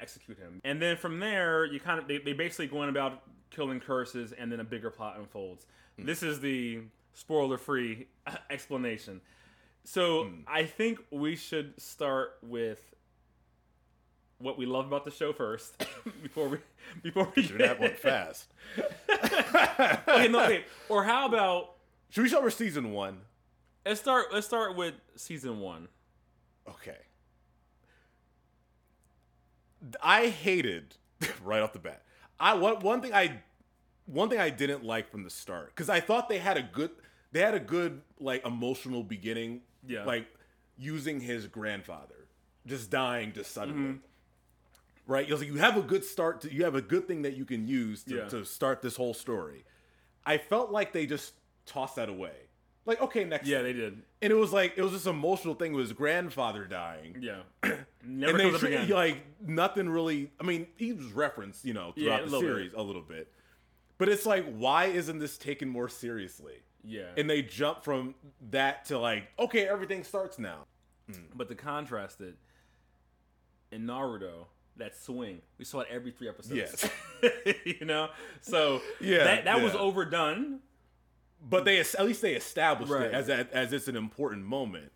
[0.00, 3.80] execute him." And then from there, you kind of they, they basically going about killing
[3.80, 5.66] curses, and then a bigger plot unfolds.
[5.98, 6.80] This is the
[7.14, 8.06] spoiler-free
[8.50, 9.20] explanation.
[9.84, 12.95] So I think we should start with
[14.38, 15.84] what we love about the show first
[16.22, 16.58] before we
[17.02, 18.52] before we Do that one fast.
[19.08, 20.64] okay, no, wait.
[20.88, 21.74] Or how about
[22.10, 23.20] Should we start with season one?
[23.84, 25.88] let's start let's start with season one.
[26.68, 26.96] Okay.
[30.02, 30.96] I hated
[31.44, 32.02] right off the bat.
[32.38, 33.42] I one one thing I
[34.06, 36.90] one thing I didn't like from the start because I thought they had a good
[37.32, 39.62] they had a good like emotional beginning.
[39.86, 40.04] Yeah.
[40.04, 40.26] Like
[40.76, 42.26] using his grandfather
[42.66, 43.80] just dying just suddenly.
[43.94, 43.96] Mm-hmm.
[45.06, 45.28] Right?
[45.28, 47.44] You're like, you have a good start to you have a good thing that you
[47.44, 48.28] can use to, Yeah.
[48.28, 49.64] to start this whole story.
[50.24, 52.32] I felt like they just tossed that away.
[52.86, 54.02] Like, okay, next Yeah, they did.
[54.22, 57.16] and it was like it was this emotional thing with his grandfather dying.
[57.20, 57.40] Yeah,
[58.04, 58.88] never and comes up again.
[58.90, 60.30] like nothing really.
[60.40, 62.54] I mean, he was referenced, you know, throughout a the little bit.
[62.56, 63.32] series a little bit,
[63.98, 66.54] but it's like, why isn't this taken more seriously?
[66.88, 68.14] yeah, And they jump from
[68.50, 70.66] that to like, okay, everything starts now.
[71.10, 71.22] Mm.
[71.34, 72.36] but to contrast it,
[73.72, 74.46] in Naruto,
[74.78, 76.54] that swing we saw it every three episodes.
[77.22, 77.56] Yes.
[77.64, 78.08] you know,
[78.40, 80.60] so Yeah, that that was overdone.
[81.48, 83.06] But they at least they established Right.
[83.06, 84.92] it as as it's an important moment.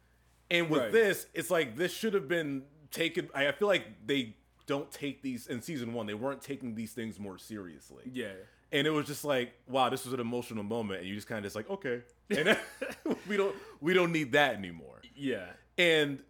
[0.51, 0.93] And with Right.
[0.93, 3.29] this, it's like this should have been taken.
[3.35, 6.07] I I feel like they don't take these in season one.
[6.07, 8.05] They weren't taking these things more seriously.
[8.13, 8.33] Yeah,
[8.73, 11.39] and it was just like wow this was an emotional moment and you just kind
[11.39, 12.57] of just like okay and
[13.29, 16.23] we don't we don't need that anymore yeah, and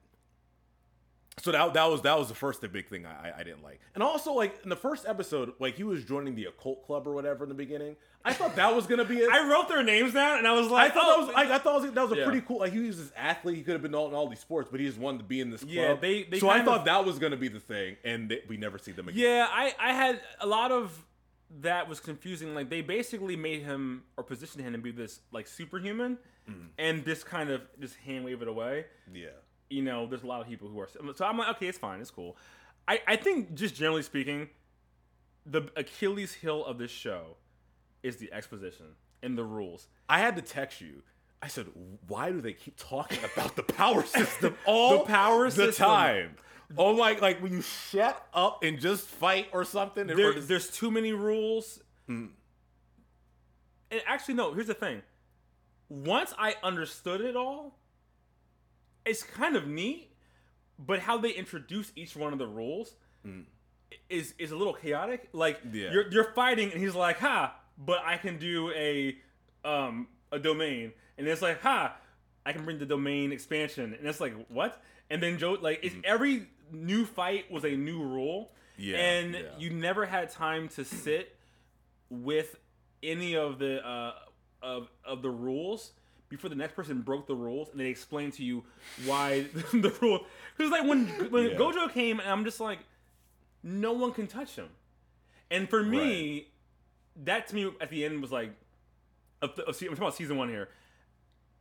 [1.42, 4.03] so that, that was that was the first big thing I, I- didn't like and
[4.03, 7.44] also like in the first episode like he was joining the occult club or whatever
[7.44, 10.38] in the beginning i thought that was gonna be it I wrote their names down,
[10.38, 12.12] and I was like, I thought oh, that was I, I thought was, that was
[12.12, 12.24] a Yeah.
[12.24, 14.40] pretty cool like he was this athlete he could have been all in all these
[14.40, 16.62] sports but he just wanted to be in this club Yeah, they- they so I
[16.62, 19.20] thought of- that was gonna be the thing and they, we never see them again
[19.22, 21.07] Yeah, I, I had a lot of
[21.62, 22.55] that was confusing.
[22.55, 26.66] Like they basically made him or positioned him to be this like superhuman, Mm-hmm.
[26.79, 28.87] and just kind of just hand wave it away.
[29.12, 29.29] yeah
[29.70, 32.00] You know, there's a lot of people who are so I'm like, okay, it's fine,
[32.00, 32.37] it's cool.
[32.88, 34.48] I I think just generally speaking,
[35.46, 37.37] the Achilles heel of this show
[38.02, 38.87] is the exposition
[39.22, 39.87] and the rules.
[40.09, 41.02] I had to text you.
[41.42, 41.66] I said,
[42.09, 45.87] "Why do they keep talking about the power system all The power the system.
[45.87, 46.37] time?"
[46.76, 47.12] Oh my!
[47.20, 50.06] Like when you shut up and just fight or something.
[50.06, 51.80] There, or just- there's too many rules.
[52.09, 52.30] Mm.
[53.90, 54.52] And actually, no.
[54.52, 55.02] Here's the thing.
[55.88, 57.79] Once I understood it all,
[59.11, 60.07] it's kind of neat.
[60.79, 62.94] But how they introduce each one of the rules
[64.09, 65.29] is is a little chaotic.
[65.33, 65.75] Like Mm.
[65.75, 65.92] Yeah.
[65.92, 69.16] you're you're fighting, and he's like, "Ha!" But I can do a
[69.64, 71.96] um a domain, and it's like, "Ha!"
[72.46, 75.94] I can bring the domain expansion, and it's like, "What?" And then Joe, like, it's
[76.05, 78.53] every new fight was a new rule.
[78.53, 78.57] Mm.
[78.83, 79.40] Yeah, and yeah.
[79.59, 81.37] you never had time to sit
[82.09, 82.57] with
[83.03, 84.14] any of the uh,
[84.62, 85.92] of of the rules
[86.30, 88.64] before the next person broke the rules and they explained to you
[89.04, 89.40] why
[89.72, 90.24] the rule.
[90.56, 91.56] Because like when when Yeah.
[91.56, 92.78] Gojo came, and I'm just like,
[93.62, 94.68] no one can touch him.
[95.50, 96.48] And for me,
[97.24, 98.52] that to me at the end was like,
[99.42, 100.68] of, the, of, I'm talking about season one here.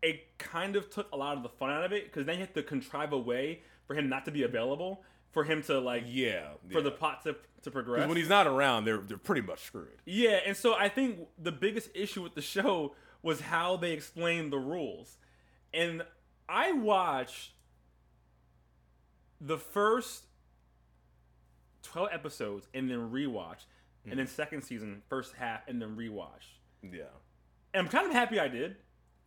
[0.02, 2.42] It kind of took a lot of the fun out of it because then you
[2.42, 6.04] have to contrive a way for him not to be available, for him to like
[6.06, 8.08] yeah, for the plot to, to progress.
[8.08, 9.98] when he's not around, they're they're pretty much screwed.
[10.06, 14.52] yeah, and so I think the biggest issue with the show was how they explained
[14.52, 15.18] the rules.
[15.74, 16.04] And
[16.48, 17.52] I watched
[19.42, 20.24] the first
[21.84, 23.66] 12 episodes and then rewatch,
[24.06, 24.36] and then mm-hmm.
[24.36, 26.58] second season, first half, and then rewatch.
[26.82, 27.04] Yeah,
[27.74, 28.78] And I'm kind of happy I did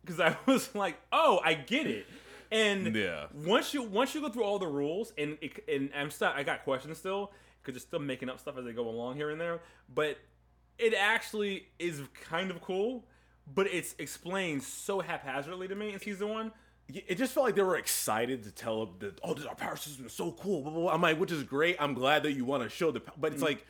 [0.01, 2.07] because I was like, "Oh, I get it."
[2.51, 3.27] And Yeah.
[3.33, 6.43] once you once you go through all the rules, and it, and I'm still I
[6.43, 9.39] got questions still because it's still making up stuff as they go along here and
[9.39, 9.61] there,
[9.93, 10.17] but
[10.77, 13.05] it actually is kind of cool.
[13.51, 16.51] But it's explained so haphazardly to me in season one.
[16.87, 20.05] It just felt like they were excited to tell that oh, this, our power system
[20.05, 20.61] is so cool.
[20.61, 20.93] Blah, blah, blah.
[20.93, 21.77] I'm like, which is great.
[21.79, 23.45] I'm glad that you want to show the, but it's mm-hmm.
[23.45, 23.65] like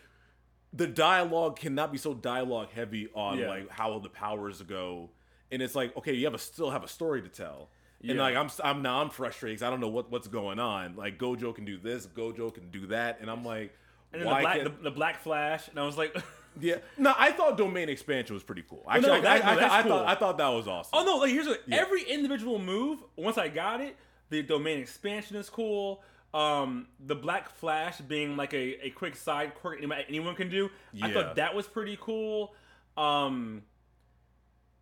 [0.73, 3.49] the dialogue cannot be so dialogue heavy on Yeah.
[3.49, 5.11] like how the powers go
[5.53, 7.69] and it's like okay, you have a still have a story to tell.
[8.05, 10.97] And like I'm, I'm now I'm frustrated 'cause I don't know what, what's going on.
[10.97, 13.73] Like Gojo can do this, Gojo can do that, and I'm like,
[14.11, 16.13] And then the black, can't- the, the Black Flash, and I was like,
[16.59, 18.83] Yeah, no, I thought domain expansion was pretty cool.
[18.89, 19.91] Actually, no, I, that- I, no, I, that's I cool.
[19.91, 20.91] thought I thought that was awesome.
[20.93, 22.99] oh no, like here's what every individual move.
[23.15, 23.95] Once I got it,
[24.29, 26.03] the domain expansion is cool.
[26.33, 30.69] Um, the Black Flash being like a, a quick side quirk anyone, anyone can do.
[30.91, 31.05] Yeah.
[31.07, 32.55] I thought that was pretty cool.
[32.97, 33.61] Um,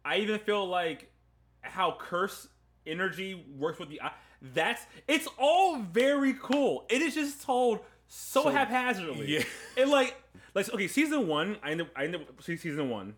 [0.05, 1.11] I even feel like
[1.61, 2.47] how curse
[2.87, 4.11] energy works with the eye.
[4.41, 6.85] That's it's all very cool.
[6.89, 9.27] It is just told so, So- haphazardly.
[9.37, 9.43] Yeah.
[9.77, 10.15] And like
[10.53, 13.15] like okay, season one, I ended I ended up see season one,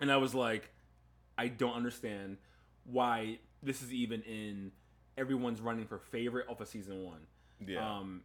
[0.00, 0.70] and I was like,
[1.36, 2.38] I don't understand
[2.84, 4.72] why this is even in
[5.16, 7.20] everyone's running for favorite of a season one.
[7.66, 8.22] yeah, Um,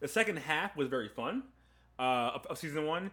[0.00, 1.42] the second half was very fun
[1.98, 3.10] uh, of, of season one.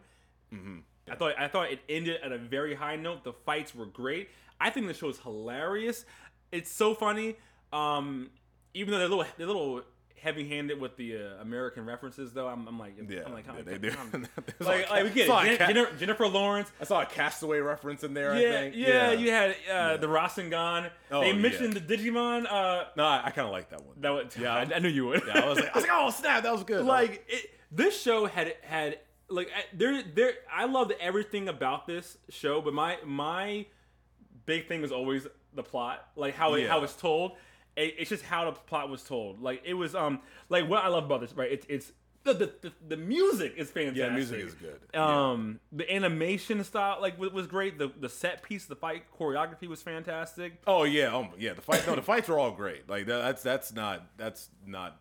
[0.53, 0.81] Mhm.
[1.09, 3.23] I thought I thought it ended at a very high note.
[3.23, 4.29] The fights were great.
[4.59, 6.05] I think the show is hilarious.
[6.51, 7.35] It's so funny.
[7.73, 8.29] Um,
[8.73, 9.81] even though they're little they're a little
[10.25, 12.47] heavy handed with the uh, American references, though.
[12.47, 13.21] I'm, I'm like yeah.
[13.25, 13.91] I'm like, yeah, calm- they do.
[14.59, 16.69] like, like we get ca- Jennifer, Jennifer Lawrence.
[16.81, 18.35] I saw a Castaway reference in there.
[18.37, 18.75] Yeah, I think.
[18.75, 20.89] yeah, You had uh, the Rasengan.
[21.11, 21.33] Oh, they yeah.
[21.33, 22.45] mentioned the Digimon.
[22.51, 23.95] Uh, No, I, I kind of like that one.
[24.01, 24.53] that was, Yeah.
[24.55, 25.23] I, I knew you would.
[25.27, 26.83] yeah, I was like, I was like, oh snap, that was good.
[26.85, 32.61] like it, this show had had like there there I loved everything about this show,
[32.61, 33.65] but my my
[34.45, 36.67] big thing was always the plot, like how it Yeah.
[36.69, 37.33] how it's told.
[37.75, 39.41] It, it's just how the plot was told.
[39.41, 41.51] Like it was um like what I love about this right.
[41.51, 41.91] It's it's
[42.23, 43.97] the the, the, the music is fantastic.
[43.97, 44.79] yeah, music is good.
[44.93, 45.29] Yeah.
[45.31, 47.77] Um, the animation style like was, was great.
[47.77, 50.59] The the set piece, the fight choreography was fantastic.
[50.65, 51.53] Oh yeah, um, yeah.
[51.53, 52.89] The fight, no, the fights are all great.
[52.89, 54.99] Like that, that's that's not that's not.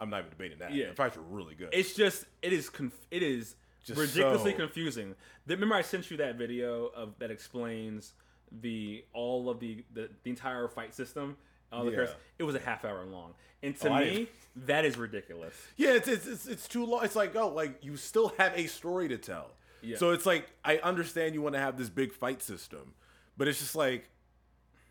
[0.00, 0.74] I'm not even debating that.
[0.74, 0.88] Yeah.
[0.88, 1.68] the fights are really good.
[1.72, 5.14] It's just it is conf- it is Just ridiculously so- confusing.
[5.46, 8.14] Remember, I sent you that video of that explains
[8.50, 11.36] the all of the the, the entire fight system.
[11.72, 11.96] All the Yeah.
[11.96, 12.16] characters.
[12.38, 14.28] It was a half hour long, and to Oh, me,
[14.66, 15.54] that is ridiculous.
[15.76, 17.04] Yeah, it's, it's it's it's too long.
[17.04, 19.50] It's like oh, like you still have a story to tell.
[19.82, 19.96] Yeah.
[19.96, 22.94] So it's like I understand you want to have this big fight system,
[23.36, 24.08] but it's just like,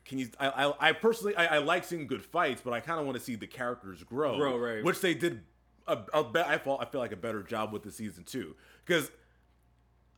[0.06, 0.28] can you?
[0.40, 3.18] I I, I personally I, I like seeing good fights, but I kind of want
[3.18, 4.38] to see the characters grow.
[4.38, 4.84] Grow, right.
[4.84, 5.42] Which they did.
[5.86, 8.56] A, a be, I feel I feel like a better job with the season two
[8.86, 9.12] because.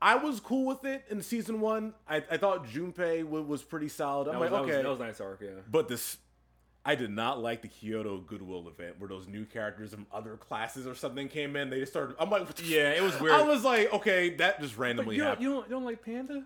[0.02, 1.94] I was cool with it in season one.
[2.08, 4.28] I, I thought Junpei was, was pretty solid.
[4.28, 5.50] I'm That like, was, that okay, was, that was nice arc, yeah.
[5.72, 6.18] but this,
[6.88, 10.86] I did not like the Kyoto Goodwill event where those new characters from other classes
[10.86, 11.72] or something came in.
[11.72, 12.16] They just started.
[12.20, 13.34] I'm like, Yeah, it was weird.
[13.34, 15.44] I was like, okay, that just randomly you, don't, happened.
[15.44, 16.44] you, don't, you don't like Panda?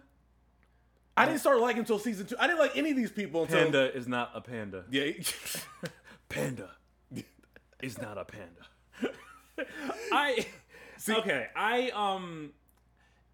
[1.17, 2.35] I didn't start liking until season two.
[2.39, 4.85] I didn't like any of these people until Panda is not a panda.
[4.89, 5.11] Yeah,
[6.29, 6.69] Panda
[7.81, 9.11] is not a panda.
[10.13, 10.45] I
[10.99, 11.47] See, okay.
[11.55, 12.51] I um,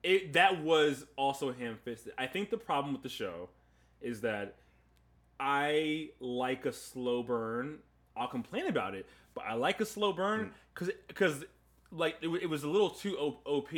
[0.03, 2.13] it that was also ham fisted.
[2.17, 3.49] I think the problem with the show
[4.01, 4.55] is that
[5.39, 7.79] I like a slow burn.
[8.15, 10.49] I'll complain about it, but I like a slow burn hmm.
[10.73, 11.45] because because
[11.91, 13.69] like it, it was a little too op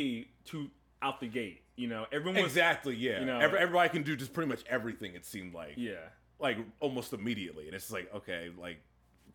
[0.44, 0.70] too
[1.02, 1.62] out the gate.
[1.76, 2.96] You know, everyone was exactly.
[2.96, 5.14] Yeah, You know- Every, everybody can do just pretty much everything.
[5.14, 5.94] It seemed like, yeah.
[6.40, 8.78] like almost immediately, and it's like, okay, like.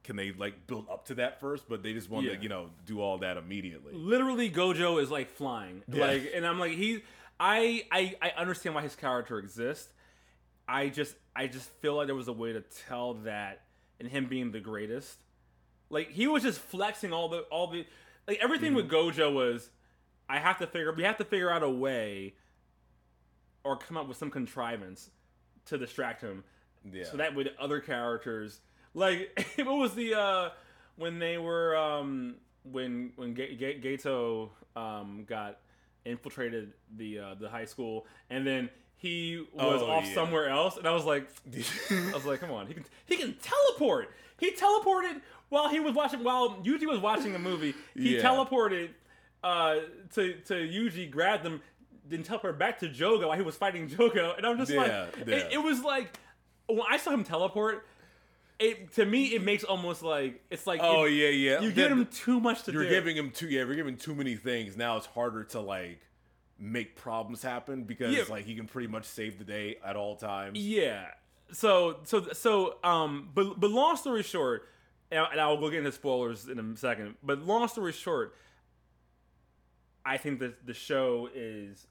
[0.04, 1.70] Can they like build up to that first?
[1.70, 2.36] But they just want Yeah.
[2.36, 3.94] to, you know, do all that immediately.
[3.94, 5.82] literally Gojo is like flying.
[5.88, 6.06] Yeah.
[6.06, 7.04] Like and I'm like he
[7.40, 9.88] I, I I understand why his character exists.
[10.68, 13.62] I just I just feel like there was a way to tell that
[14.00, 15.18] and him being the greatest.
[15.90, 17.86] Like he was just flexing all the all the
[18.28, 19.22] like everything with Mm-hmm.
[19.22, 19.70] Gojo was
[20.30, 22.36] I have to figure we have to figure out a way
[23.64, 25.10] or come up with some contrivance
[25.66, 26.44] to distract him
[26.92, 27.06] Yeah.
[27.06, 28.60] so that way the other characters
[28.94, 30.50] like what was the uh
[30.96, 35.60] when they were um when when Ga- Ga- Gato um got
[36.06, 38.70] infiltrated the uh the high school and then
[39.04, 40.14] he was Oh, off yeah.
[40.16, 41.28] somewhere else and I was like
[41.92, 45.94] I was like come on he can he can teleport he teleported while he was
[45.94, 48.22] watching while Yuji was watching a movie he Yeah.
[48.24, 48.90] teleported
[49.44, 49.76] uh
[50.16, 51.62] to to Yuji grabbed them
[52.10, 55.06] then teleport back to Jogo while he was fighting Jogo and I'm just like Yeah,
[55.28, 56.18] it- it was like
[56.68, 57.86] when I saw him teleport,
[58.58, 61.60] it to me it makes almost like it's like oh it- yeah, yeah.
[61.62, 62.78] you give him too much to do.
[62.78, 62.90] you're do.
[62.90, 64.78] giving him too yeah, you're giving too many things.
[64.78, 66.00] Now it's harder to like
[66.64, 68.24] make problems happen because Yeah.
[68.30, 70.58] like he can pretty much save the day at all times.
[70.60, 71.08] yeah.
[71.52, 74.68] So so so um, but but long story short,
[75.12, 77.16] and I- and I'll go get into spoilers in a second.
[77.22, 78.34] But long story short,
[80.06, 81.88] I think that the show is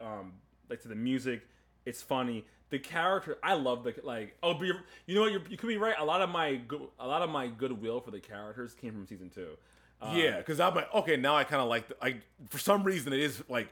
[0.00, 0.34] um
[0.68, 1.42] like to the music,
[1.84, 2.44] it's funny.
[2.70, 4.36] The character, I love the like.
[4.44, 5.32] Oh, but you're, you know what?
[5.32, 5.96] You're, you could be right.
[5.98, 6.60] A lot of my
[7.00, 9.56] a lot of my goodwill for the characters came from season two.
[10.00, 11.88] Uh, yeah, because I'm like, okay, now I kind of like.
[11.88, 12.16] The, I
[12.48, 13.68] for some reason it is like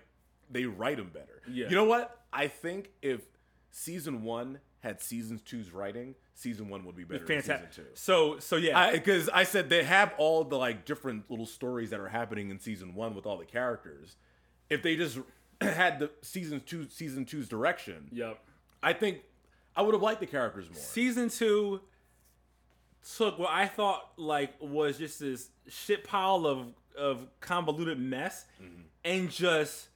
[0.50, 1.42] they write them better.
[1.50, 1.68] Yeah.
[1.68, 2.20] You know what?
[2.32, 3.22] I think if
[3.70, 7.62] season one had season two's writing, season one would be better Fantastic.
[7.62, 7.90] than season two.
[7.94, 12.00] So so yeah, Because I, said they have all the like different little stories that
[12.00, 14.16] are happening in season one with all the characters.
[14.70, 15.18] If they just
[15.60, 18.38] had the season two season two's direction, yep.
[18.82, 19.22] I think
[19.74, 20.78] I would have liked the characters more.
[20.78, 21.80] Season two
[23.16, 28.82] took what I thought like was just this shit pile of of convoluted mess mm-hmm.
[29.04, 29.87] and just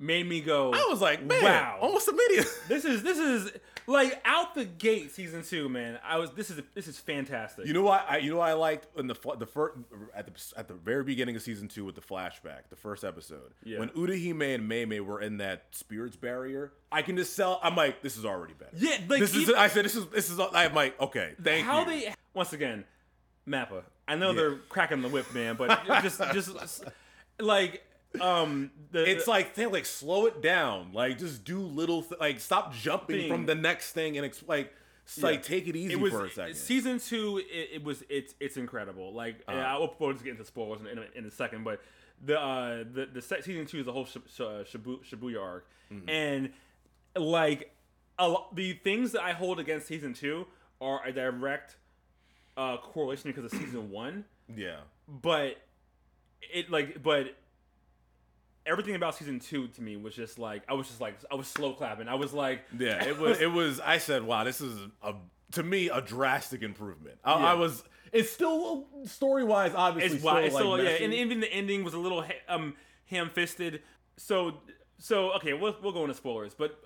[0.00, 0.72] made me go.
[0.72, 1.78] I was like, man, Wow.
[1.80, 2.48] almost immediate.
[2.68, 3.52] This is this is
[3.86, 5.98] like out the gate season two, man.
[6.04, 7.66] I was this is this is fantastic.
[7.66, 8.06] You know what?
[8.08, 9.76] I you know what I liked in the the first
[10.14, 13.52] at the at the very beginning of season two with the flashback, the first episode
[13.64, 13.78] Yeah.
[13.80, 16.72] when Utahime and Meimei were in that spirits barrier.
[16.92, 17.60] I can just sell.
[17.62, 18.72] I'm like, this is already better.
[18.76, 19.50] Yeah, like, this is.
[19.52, 20.38] I said this is this is.
[20.40, 21.86] I'm like, okay, thank how you.
[21.86, 22.84] they once again,
[23.48, 23.82] Mappa.
[24.08, 24.36] I know Yeah.
[24.36, 26.84] they're cracking the whip, man, but just just
[27.40, 27.82] like
[28.20, 32.40] um the it's like they like slow it down, like just do little th- like
[32.40, 33.28] stop jumping Thing.
[33.28, 34.72] from the next thing and ex- like
[35.06, 36.54] s- like take it easy it was for a second.
[36.56, 37.38] season two.
[37.38, 39.12] It, it was it's it's incredible.
[39.12, 39.58] Like Uh-huh.
[39.58, 41.80] I will we'll just get into spoilers in, in, a, in a second, but
[42.24, 45.40] the uh the the se- season two is the whole Shib- Sh- uh, Shibu, Shibuya
[45.42, 46.08] arc, Mm-hmm.
[46.08, 46.50] and
[47.16, 47.74] like
[48.18, 50.46] a the things that I hold against season two
[50.80, 51.76] are a direct
[52.56, 55.56] uh correlation because of season one, yeah, but
[56.52, 57.34] it like but
[58.66, 61.46] everything about season two to me was just like I was just like I was
[61.48, 62.08] slow clapping.
[62.08, 63.04] I was like yeah.
[63.04, 63.40] It was.
[63.40, 63.80] It was.
[63.80, 65.14] I said, wow, this is a
[65.52, 67.18] to me a drastic improvement.
[67.24, 67.46] I, Yeah.
[67.46, 67.82] I was.
[68.12, 70.16] It's still story wise, obviously.
[70.16, 72.74] It's still, so like, yeah, and even the ending was a little ha- um
[73.06, 73.82] ham-fisted.
[74.16, 74.54] So
[74.98, 76.78] so okay, we'll we'll go into spoilers, but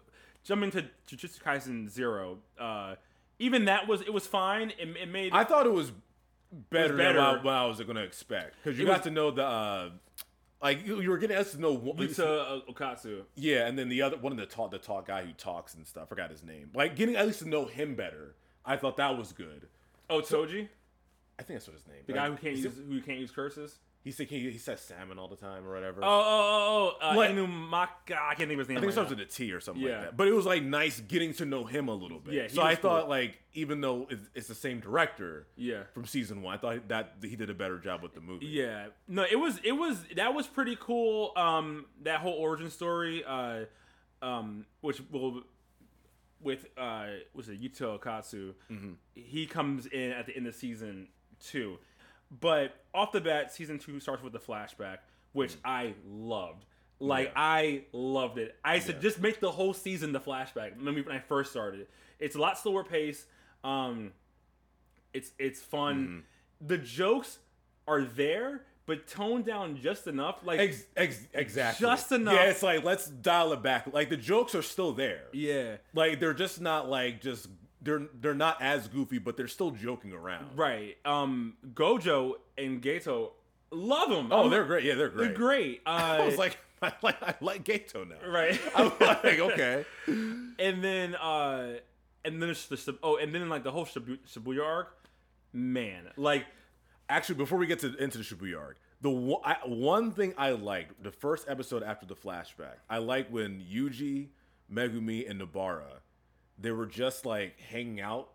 [0.44, 2.96] jumping to Jujutsu Kaisen Zero, uh,
[3.38, 4.70] even that was it was fine.
[4.78, 5.92] It, it made I thought it was
[6.70, 7.14] better, better.
[7.18, 9.44] than what I was going to expect because you It got was- to know the
[9.44, 9.90] uh,
[10.62, 13.22] like you, you were getting us to know what Yuta Okkotsu.
[13.34, 15.86] yeah, and then the other one of the talk the talk guy who talks and
[15.86, 16.08] stuff.
[16.08, 16.70] Forgot his name.
[16.74, 18.34] Like getting at least to know him better.
[18.64, 19.68] I thought that was good.
[20.08, 20.68] Oh, Toji,
[21.38, 22.02] I think that's what his name.
[22.06, 23.78] the guy who can't use who can't use curses.
[24.04, 26.00] He said he, he says salmon all the time or whatever.
[26.04, 28.12] Oh oh oh, oh uh, Like- Inumaki.
[28.12, 28.76] I can't think of his name.
[28.76, 29.16] I think it starts now.
[29.16, 29.92] with a T or something Yeah.
[29.92, 30.16] like that.
[30.18, 32.34] But it was like nice getting to know him a little bit.
[32.34, 33.10] Yeah, so I thought cool.
[33.10, 35.84] like even though it's, it's the same director Yeah.
[35.94, 38.44] from season one, I thought that he did a better job with the movie.
[38.46, 38.88] Yeah.
[39.08, 41.32] No, it was it was that was pretty cool.
[41.34, 43.64] Um that whole origin story uh
[44.20, 45.44] um which will
[46.42, 48.52] with uh was it Yuto Okkotsu.
[48.70, 48.92] Mm-hmm.
[49.14, 51.08] He comes in at the end of season
[51.40, 51.78] 2.
[52.40, 54.98] But off the bat season 2 starts with the flashback,
[55.32, 56.64] which I loved.
[57.00, 57.32] Like Mm.
[57.34, 57.40] Yeah.
[57.42, 58.56] I loved it.
[58.64, 59.00] I said Yeah.
[59.02, 60.76] just make the whole season the flashback.
[60.82, 61.86] When, we, when I first started,
[62.18, 63.26] it's a lot slower pace.
[63.62, 64.12] Um,
[65.12, 65.96] it's it's fun.
[66.06, 66.66] Mm-hmm.
[66.68, 67.38] The jokes
[67.86, 70.40] are there, but toned down just enough.
[70.44, 71.84] Like Ex- ex- exactly.
[71.86, 72.34] Just enough.
[72.34, 73.92] Yeah, it's like let's dial it back.
[73.92, 75.22] Like the jokes are still there.
[75.32, 77.48] yeah, Like they're just not like just
[77.84, 80.56] they're they're not as goofy, but they're still joking around.
[80.56, 80.96] right.
[81.04, 83.30] Um, Gojo and Geto
[83.70, 84.28] love them.
[84.30, 84.84] Oh, they're great.
[84.84, 85.26] Yeah, they're great.
[85.28, 85.82] they're great.
[85.86, 88.28] Uh, I was like, I like I like Geto now.
[88.28, 88.60] right.
[88.74, 89.84] I'm like, okay.
[90.06, 91.74] and then uh,
[92.24, 94.96] and then it's the oh, and then like the whole Shibu- Shibuya arc.
[95.52, 96.46] Man, like
[97.08, 100.50] Actually, before we get to into the Shibuya arc, the one, I, one thing I
[100.52, 104.28] liked the first episode after the flashback, I like when Yuji,
[104.72, 106.00] Megumi, and Nobara,
[106.58, 108.28] they were just like hanging out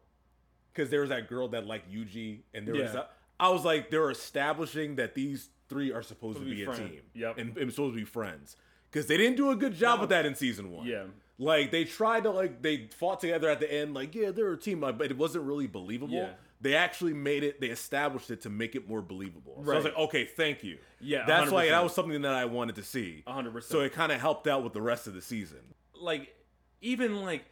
[0.74, 2.92] because there was that girl that liked Yuji, and there was Yeah.
[2.92, 6.66] that, I was like they're establishing that these three are supposed to be be, a
[6.66, 6.80] friends.
[6.92, 7.38] team, Yep.
[7.38, 8.56] and, and supposed to be friends
[8.92, 10.86] because they didn't do a good job with that in season one.
[10.88, 11.04] Yeah.
[11.38, 14.58] Like they tried to like they fought together at the end, like yeah, they're a
[14.58, 16.14] team, but it wasn't really believable.
[16.16, 16.32] Yeah.
[16.62, 17.62] They actually made it.
[17.62, 19.64] They established it to make it more believable.
[19.66, 20.78] So I was like, okay, thank you.
[21.00, 21.72] Yeah, that's like 100%.
[21.72, 23.24] that was something that I wanted to see.
[23.26, 23.64] 100%.
[23.64, 25.60] So it kind of helped out with the rest of the season.
[25.96, 26.36] like
[26.82, 27.46] even like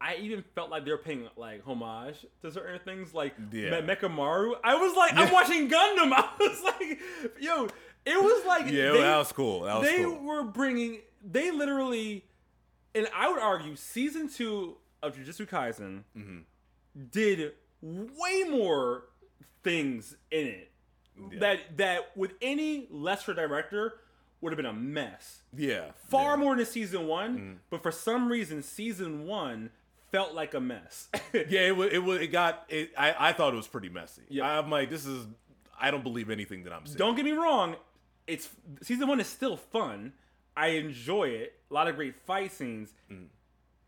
[0.00, 3.80] I even felt like they were paying like homage to certain things, like Yeah.
[3.80, 4.54] Me- Mechamaru.
[4.62, 6.12] I was like, I'm watching Gundam.
[6.12, 7.00] I was like,
[7.40, 7.64] yo,
[8.06, 9.62] it was like Yeah, they, that was cool.
[9.62, 10.18] That was they cool.
[10.22, 12.24] were bringing, they literally,
[12.94, 16.38] and I would argue, season two of Jujutsu Kaisen Mm-hmm.
[17.10, 17.52] did
[17.82, 19.04] way more
[19.62, 20.70] things in it
[21.32, 21.38] Yeah.
[21.40, 23.94] that that with any lesser director
[24.40, 26.44] would have been a mess Yeah, far yeah.
[26.44, 29.70] More than season one, but for some reason, season one
[30.10, 31.08] felt like a mess.
[31.34, 31.92] Yeah, it was.
[31.92, 32.20] It was.
[32.20, 32.64] It got.
[32.68, 34.22] It, I I thought it was pretty messy.
[34.28, 34.58] Yeah.
[34.58, 35.26] I'm like, this is.
[35.80, 36.98] I don't believe anything that I'm saying.
[36.98, 37.76] Don't get me wrong,
[38.26, 38.48] it's
[38.82, 40.12] season one is still fun.
[40.56, 41.54] I enjoy it.
[41.70, 42.92] A lot of great fight scenes.
[43.12, 43.26] Mm.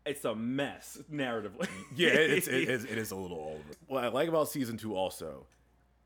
[0.05, 1.67] It's a mess narratively.
[1.95, 3.75] Yeah, it, it's, it, is, it is a little all over.
[3.87, 5.45] What I like about season two also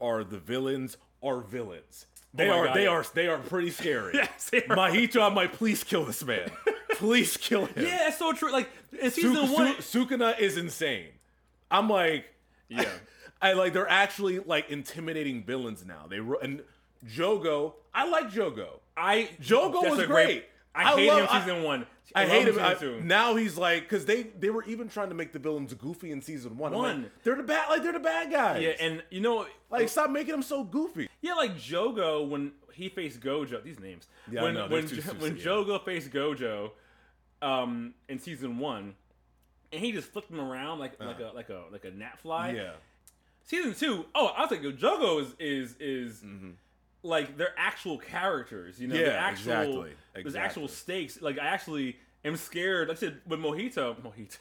[0.02, 2.08] are the villains are villains.
[2.08, 2.90] Oh they Oh are God, they yeah.
[2.90, 4.14] are they are pretty scary.
[4.16, 4.50] Yes.
[4.52, 6.50] Mahito, I'm like, please kill this man.
[6.96, 7.86] Please kill him.
[7.86, 8.52] yeah, that's so true.
[8.52, 11.08] Like in Su- season one, Su- Sukuna is insane.
[11.72, 12.26] I'm like,
[12.70, 12.90] yeah,
[13.42, 16.06] I like they're actually like intimidating villains now.
[16.10, 16.62] They ru- and
[17.08, 18.80] Jogo, I like Jogo.
[18.98, 20.46] I Jogo that's was a great.
[20.74, 21.86] I, I hate love- him I- season one.
[22.14, 22.60] I love hate him.
[22.60, 23.02] I- two.
[23.02, 26.22] now he's like, because they they were even trying to make the villains goofy in
[26.22, 26.72] season one.
[26.74, 27.12] I'm like, One.
[27.24, 28.62] they're the bad, like they're the bad guys.
[28.62, 31.10] Yeah, and you know, like stop making them so goofy.
[31.22, 33.62] yeah, like Jogo when he faced Gojo.
[33.64, 34.08] These names.
[34.32, 35.44] Yeah, I when know, when too- Jo- too- when yeah.
[35.44, 36.72] Jogo faced Gojo,
[37.42, 38.96] um, in season one,
[39.72, 42.52] and he just flipped him around like like a like a like a gnat fly.
[42.52, 42.72] Yeah,
[43.44, 46.24] Season two, oh, I was like, Jogo is is is
[47.04, 48.96] like they're actual characters, you know?
[48.96, 51.22] Yeah, actual, exactly, There's actual stakes.
[51.22, 52.88] Like I actually am scared.
[52.88, 54.38] Like I said with Mojito, Mojito.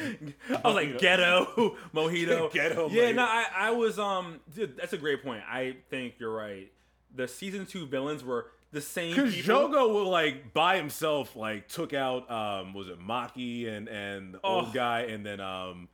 [0.00, 2.50] I was like ghetto mojito.
[2.52, 3.14] Ghetto Yeah, mojito.
[3.16, 4.40] no, I, I was um.
[4.54, 5.42] Dude, that's a great point.
[5.46, 6.72] I think you're right.
[7.14, 9.34] The season two villains were the same because.
[9.34, 14.40] Jogo will like by himself like took out um was it Maki and and the
[14.44, 14.60] Oh.
[14.60, 15.88] old guy and then um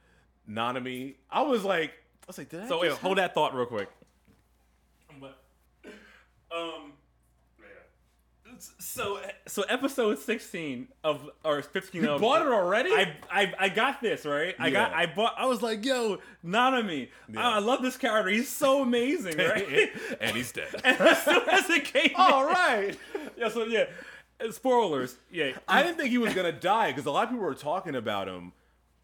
[0.49, 1.15] Nanami.
[1.31, 3.67] I was like, I was like, did I So wait, just hold that thought real
[3.67, 3.89] quick.
[5.21, 5.39] But,
[6.55, 6.93] um,
[8.79, 12.91] so so episode sixteen of or fifteen You of bought it already?
[12.91, 14.55] I, I I got this right.
[14.59, 15.35] I got I bought.
[15.37, 17.09] I was like, yo, Nanami.
[17.33, 17.49] Yeah.
[17.49, 18.31] I love this character.
[18.31, 19.91] He's so amazing, right?
[20.21, 20.69] and he's dead.
[20.85, 22.99] and as soon as it came, All in- right.
[23.37, 23.49] yeah.
[23.49, 23.85] So yeah,
[24.45, 25.17] uh, spoilers.
[25.31, 27.95] Yeah, I didn't think he was gonna die because a lot of people were talking
[27.95, 28.53] about him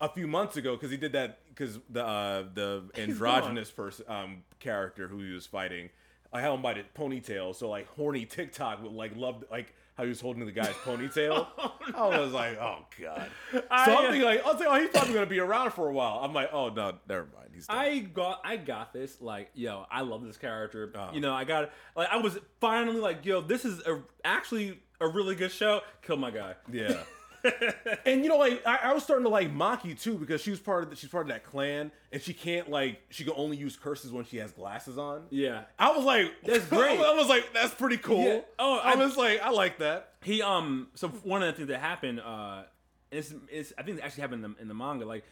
[0.00, 4.42] a few months ago because he did that because the uh, the androgynous person um,
[4.58, 5.90] character who he was fighting,
[6.32, 10.04] I had him by the ponytail, so like horny TikTok would like love like how
[10.04, 11.46] he was holding the guy's ponytail.
[11.94, 13.28] I was like, oh god.
[13.52, 15.88] So I, I'm uh, thinking like, I'll say, oh, he's probably gonna be around for
[15.88, 16.20] a while.
[16.22, 17.50] I'm like, oh no, never mind.
[17.54, 17.76] He's dead.
[17.76, 21.10] I got I got this like yo I love this character Uh-huh.
[21.12, 25.06] you know I got like I was finally like yo this is a, actually a
[25.08, 26.96] really good show kill my guy Yeah.
[28.06, 30.60] and you know, like I, I was starting to like Maki too because she was
[30.60, 33.56] part of the, she's part of that clan, and she can't like she can only
[33.56, 35.22] use curses when she has glasses on.
[35.30, 36.98] yeah I was like, That's great.
[37.00, 38.24] I was like, that's pretty cool.
[38.24, 38.40] Yeah.
[38.58, 40.12] Oh, I, I- was like, I like that.
[40.22, 42.62] he um so one of the things that happened uh
[43.10, 45.24] it's, it's I think it actually happened in the, in the manga like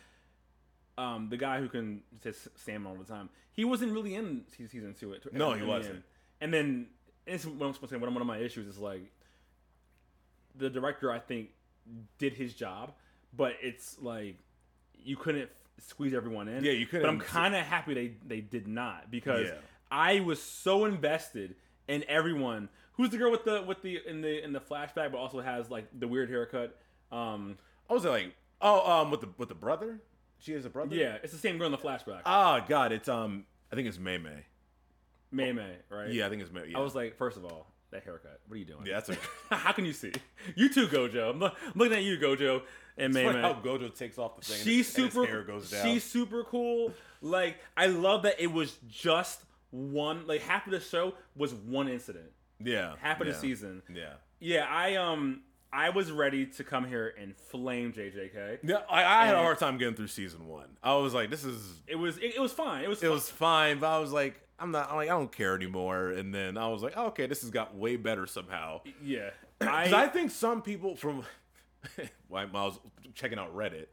[0.99, 4.67] um the guy who can just stand all the time he wasn't really in se-
[4.67, 5.95] season two it- No, he wasn't.
[5.97, 6.03] end.
[6.41, 6.87] and then
[7.27, 9.11] it's what I'm supposed to say one of my issues is like
[10.57, 11.51] the director I think
[12.19, 12.93] did his job
[13.37, 14.37] but it's like
[15.03, 18.13] you couldn't f- squeeze everyone in Yeah, you could, but I'm kind of happy they
[18.27, 19.55] they did not because Yeah.
[19.91, 21.57] I was so invested
[21.89, 22.69] in everyone.
[22.95, 25.71] Who's the girl with the with the in the in the flashback, but also has
[25.71, 26.77] like the weird haircut?
[27.11, 27.57] Um,
[27.89, 30.01] I was like, oh, um, with the with the brother.
[30.39, 30.95] She has a brother.
[30.95, 32.21] yeah, it's the same girl in the flashback.
[32.25, 34.45] Ah, God, it's um, I think it's Mei Mei.
[35.33, 36.11] May May, right?
[36.11, 36.69] Yeah, I think it's May.
[36.69, 36.79] Yeah.
[36.79, 38.41] I was like, first of all, that haircut.
[38.47, 38.87] What are you doing?
[38.87, 39.17] yeah, that's a.
[39.55, 40.13] How can you see?
[40.55, 41.31] You too, Gojo.
[41.31, 42.63] I'm, look- I'm looking at you, Gojo,
[42.97, 44.57] and May funny how Gojo takes off the thing.
[44.57, 45.21] and She's and super.
[45.23, 45.85] His hair goes down.
[45.85, 46.93] She's super cool.
[47.21, 50.27] Like I love that it was just one.
[50.27, 52.31] Like half of the show was one incident.
[52.63, 52.95] yeah.
[53.01, 53.83] Half of yeah, the season.
[53.95, 54.15] Yeah.
[54.39, 58.59] Yeah, I um I was ready to come here and flame JJK.
[58.65, 60.67] Yeah, I, I had a hard time getting through season one.
[60.83, 62.83] I was like, this is It was it, it was fine.
[62.85, 63.11] It was it fun.
[63.15, 64.91] was fine, but I was like, I'm not.
[64.91, 66.11] I'm like, I don't care anymore.
[66.11, 68.83] And then I was like, oh, okay, this has got way better somehow.
[69.03, 69.31] yeah.
[69.61, 71.23] Because I, think some people from
[72.29, 72.79] when I was
[73.15, 73.89] checking out Reddit,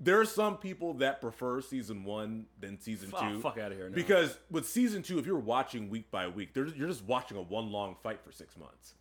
[0.00, 3.38] there are some people that prefer season one than season two.
[3.40, 3.94] fuck outta here, no.
[3.94, 7.70] Because with season two, if you're watching week by week, you're just watching a one
[7.70, 8.94] long fight for six months.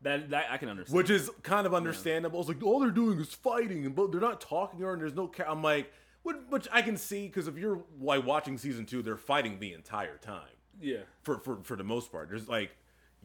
[0.00, 0.96] that that I can understand.
[0.96, 2.40] which is kind of understandable.
[2.40, 5.14] It's like all they're doing is fighting, and but they're not talking or and there's
[5.14, 5.28] no.
[5.28, 5.92] Ca- I'm like,
[6.22, 10.16] which, I can see because if you're like watching season two, they're fighting the entire
[10.18, 10.42] time
[10.80, 10.98] yeah.
[11.22, 12.28] for for for the most part.
[12.28, 12.70] There's like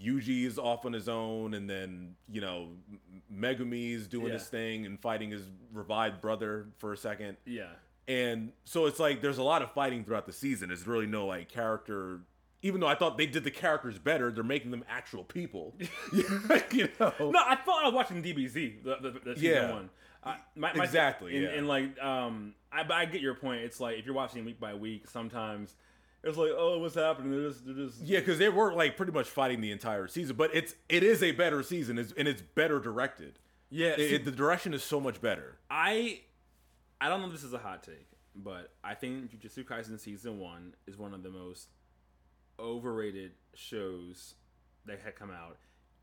[0.01, 2.99] Yuji is off on his own, and then you know M-
[3.33, 4.33] Megumi doing Yeah.
[4.33, 5.43] his thing and fighting his
[5.73, 7.37] revived brother for a second.
[7.45, 7.69] Yeah.
[8.07, 10.67] And so it's like there's a lot of fighting throughout the season.
[10.69, 12.21] There's really no like character.
[12.61, 15.75] Even though I thought they did the characters better, they're making them actual people.
[16.13, 17.13] you know?
[17.19, 19.71] No, I thought I was watching DBZ, the, the, the season Yeah.
[19.71, 19.89] one.
[20.25, 21.49] I, my, my, Exactly, And, yeah.
[21.51, 23.61] and like, um, I, but I get your point.
[23.63, 25.75] It's like if you're watching week by week, sometimes
[26.23, 27.31] it's like, oh, what's happening?
[27.31, 30.35] They're just, they're just Yeah, because they were like pretty much fighting the entire season,
[30.35, 33.37] but it's it is a better season, it's, and it's better directed.
[33.69, 33.89] yeah.
[33.89, 35.57] It- see, it- the direction is so much better.
[35.69, 36.21] I
[36.99, 40.39] I don't know if this is a hot take, but I think Jujutsu Kaisen season
[40.39, 41.69] one is one of the most
[42.59, 44.35] overrated shows
[44.85, 45.57] that had come out,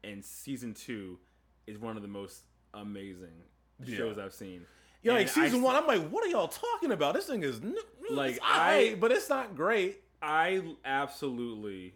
[0.04, 1.18] and season two
[1.66, 2.42] is one of the most
[2.74, 3.42] amazing
[3.89, 3.97] Yeah.
[3.97, 4.66] shows I've seen.
[5.03, 7.14] Yeah, like season I, one, I'm like, what are y'all talking about?
[7.14, 7.61] This thing is
[8.09, 10.01] Like, I- but it's not great.
[10.22, 11.95] I absolutely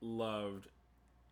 [0.00, 0.68] loved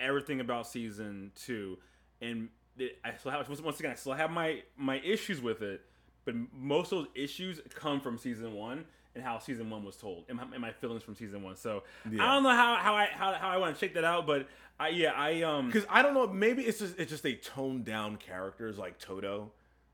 [0.01, 1.79] everything about season two,
[2.21, 2.49] and
[2.79, 5.83] it, I still have once again I still have my my issues with it,
[6.25, 8.85] but most of those issues come from season one
[9.15, 11.55] and how season one was told and my, and my feelings from season one.
[11.55, 12.25] So Yeah.
[12.25, 14.49] I don't know how how I how, how I want to shake that out, but
[14.81, 17.85] I yeah I um Because I don't know, maybe it's just it's just they toned
[17.85, 19.53] down characters like Todo.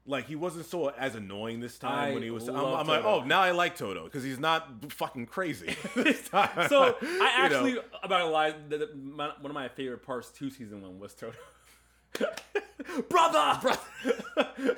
[0.08, 2.48] Like he wasn't so as annoying this time I when he was.
[2.48, 5.76] I'm, I'm like, oh, now I like Todo because he's not fucking crazy.
[5.94, 6.68] this time.
[6.68, 7.30] so I know?
[7.36, 8.54] actually about to lie.
[8.70, 11.34] The, the, my, one of my favorite parts to season one was Todo.
[13.10, 14.76] brother, brother.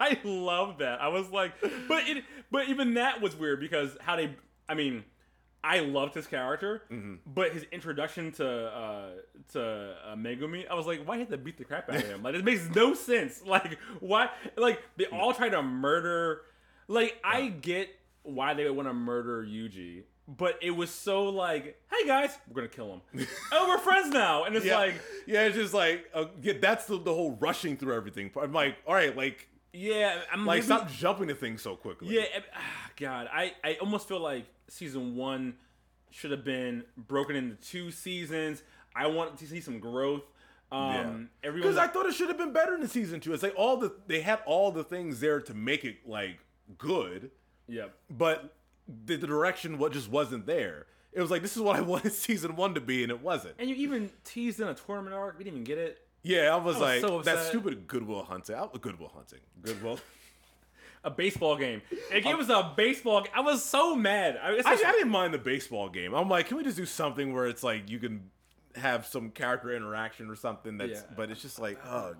[0.00, 1.00] I love that.
[1.00, 1.52] I was like,
[1.86, 4.34] but it, but even that was weird because how they.
[4.68, 5.04] I mean,
[5.64, 7.14] I loved his character, Mm-hmm.
[7.26, 9.08] but his introduction to uh,
[9.52, 12.22] to uh, Megumi, I was like, why did they beat the crap out of him?
[12.22, 13.42] Like, it makes no sense.
[13.46, 14.30] Like, why?
[14.56, 16.42] Like, they all try to murder.
[16.88, 17.88] Like, I get
[18.24, 20.02] why they would want to murder Yuji.
[20.28, 23.26] But it was so like, hey guys, we're gonna kill him.
[23.52, 24.94] oh, we're friends now, and it's yeah, like,
[25.26, 28.30] yeah, it's just like uh, yeah, that's the, the whole rushing through everything.
[28.40, 32.14] I'm like, all right, like yeah, I'm like maybe- stop jumping to things so quickly.
[32.14, 35.54] Yeah, ah, God, I, I almost feel like season one
[36.10, 38.62] should have been broken into two seasons.
[38.94, 40.22] I want to see some growth.
[40.70, 43.34] Um, everyone, Because I thought it should have been better in season two.
[43.34, 46.38] It's like all the they had all the things there to make it like
[46.78, 47.30] good,
[47.68, 48.54] yeah, but
[49.04, 50.86] the, the direction what just wasn't there.
[51.12, 53.56] It was like this is what I wanted season one to be, and it wasn't.
[53.58, 55.36] and you even teased in a tournament arc.
[55.36, 55.98] We didn't even get it.
[56.22, 58.56] Yeah, I was, was like so that stupid Goodwill Hunting.
[58.56, 59.40] I, Goodwill Hunting.
[59.60, 59.98] Goodwill.
[61.04, 61.82] A baseball game.
[62.12, 63.22] It um, gave us a baseball.
[63.22, 64.38] g- I was so mad.
[64.42, 66.14] I, it's I, I didn't mind the baseball game.
[66.14, 68.30] I'm like, can we just do something where it's like you can
[68.76, 71.14] have some character interaction or something that's, Yeah.
[71.16, 72.14] but it's just like, oh.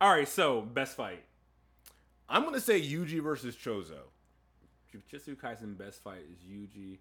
[0.00, 1.24] all right, so best fight.
[2.28, 4.00] I'm gonna say Yuji versus Choso
[4.92, 6.98] Jujutsu Kaisen best fight is Yuji.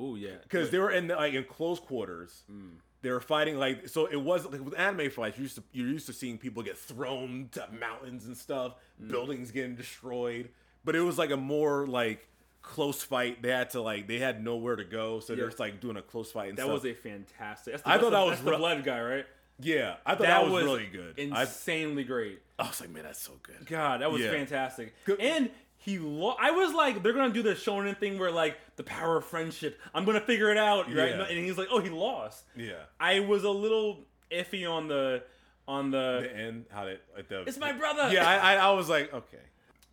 [0.00, 2.42] Oh yeah, because they were in like in close quarters.
[2.50, 2.76] Mm.
[3.02, 4.06] They were fighting like so.
[4.06, 5.36] It was like with anime fights.
[5.36, 9.08] You're used to you're used to seeing people get thrown to mountains and stuff, Mm.
[9.10, 10.50] buildings getting destroyed.
[10.84, 12.26] But it was like a more like
[12.62, 13.42] close fight.
[13.42, 15.38] They had to like they had nowhere to go, so Yeah.
[15.38, 16.50] they're just like doing a close fight.
[16.50, 16.74] And that stuff.
[16.74, 17.74] was a fantastic.
[17.82, 19.26] The, I thought the- that was the blood guy, right?
[19.62, 19.96] yeah.
[20.06, 21.14] I thought that, was, really good.
[21.32, 22.40] I, Insanely great.
[22.58, 23.66] I was like, man, that's so good.
[23.66, 24.30] God, that was Yeah.
[24.30, 24.94] fantastic.
[25.04, 25.50] Good- And
[25.82, 29.16] he, lo- I was like, they're gonna do the shonen thing where like the power
[29.16, 29.78] of friendship.
[29.94, 31.10] I'm gonna figure it out, right?
[31.10, 31.22] Yeah.
[31.24, 32.44] And he's like, oh, he lost.
[32.54, 32.74] Yeah.
[33.00, 35.22] I was a little iffy on the
[35.66, 36.28] on the.
[36.30, 38.10] The end, how they like the It's my brother.
[38.12, 39.38] Yeah, I, I, I was like, okay.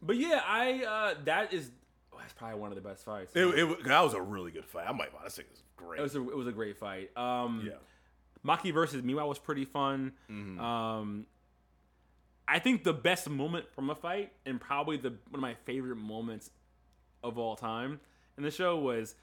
[0.01, 1.71] But yeah, I uh that is
[2.13, 3.31] oh, that's probably one of the best fights.
[3.35, 4.85] It, it, that was a really good fight.
[4.87, 5.99] I might want to say it was great.
[5.99, 7.15] It was a it was a great fight.
[7.17, 7.73] Um, yeah.
[8.45, 10.11] Maki versus Miwa was pretty fun.
[10.29, 10.59] Mhm.
[10.59, 11.25] Um,
[12.47, 15.97] I think the best moment from a fight, and probably the one of my favorite
[15.97, 16.49] moments
[17.23, 17.99] of all time
[18.37, 19.15] in the show was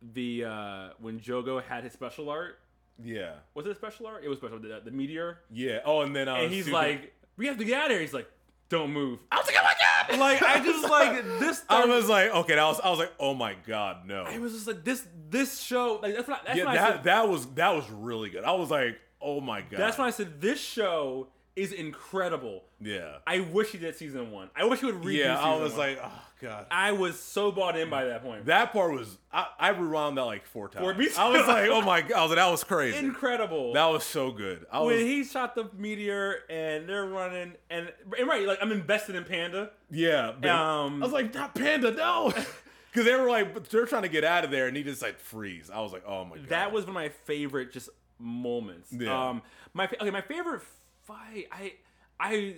[0.00, 2.58] the uh, when Jogo had his special art.
[3.02, 3.34] Yeah.
[3.54, 4.24] Was it a special art?
[4.24, 4.58] It was special.
[4.58, 5.80] The, the meteor, Yeah.
[5.84, 8.00] Oh, and then uh, and he's Suga- like, "We have to get out of here."
[8.00, 8.30] He's like,
[8.70, 10.18] "Don't move." I was like, oh my god!
[10.18, 11.62] Like I just like this.
[11.68, 12.80] I was like, okay, that was.
[12.80, 14.22] I was like, oh my god, no.
[14.22, 15.06] I was just like this.
[15.28, 16.28] This show, like that's.
[16.28, 18.44] I, that's yeah, I that said, that was that was really good.
[18.44, 19.78] I was like, oh my god.
[19.78, 22.62] That's when I said this show is incredible.
[22.80, 23.16] Yeah.
[23.26, 24.50] I wish he did season one.
[24.54, 25.40] I wish he would redo Yeah.
[25.40, 25.78] I was one.
[25.80, 26.66] like, oh god.
[26.70, 28.44] I was so bought in by that point.
[28.44, 29.16] That part was.
[29.32, 30.98] I, I rewound that like four times.
[30.98, 32.12] Me I was like, oh my god.
[32.12, 32.98] I was like, that was crazy.
[32.98, 33.72] Incredible.
[33.72, 34.66] that was so good.
[34.70, 34.96] I was.
[34.98, 39.24] when he shot the meteor and they're running and, and right, like I'm invested in
[39.24, 39.70] Panda.
[39.90, 42.32] Yeah, but Um, I was like, not Panda, no,
[42.92, 45.18] because they were like, they're trying to get out of there, and he just like
[45.20, 45.70] freeze.
[45.72, 47.88] I was like, oh my god, That was one of my favorite just
[48.18, 48.92] moments.
[48.92, 49.28] Yeah.
[49.30, 49.42] Um,
[49.72, 50.62] my okay, my favorite
[51.06, 51.46] fight.
[51.52, 51.72] I
[52.20, 52.54] I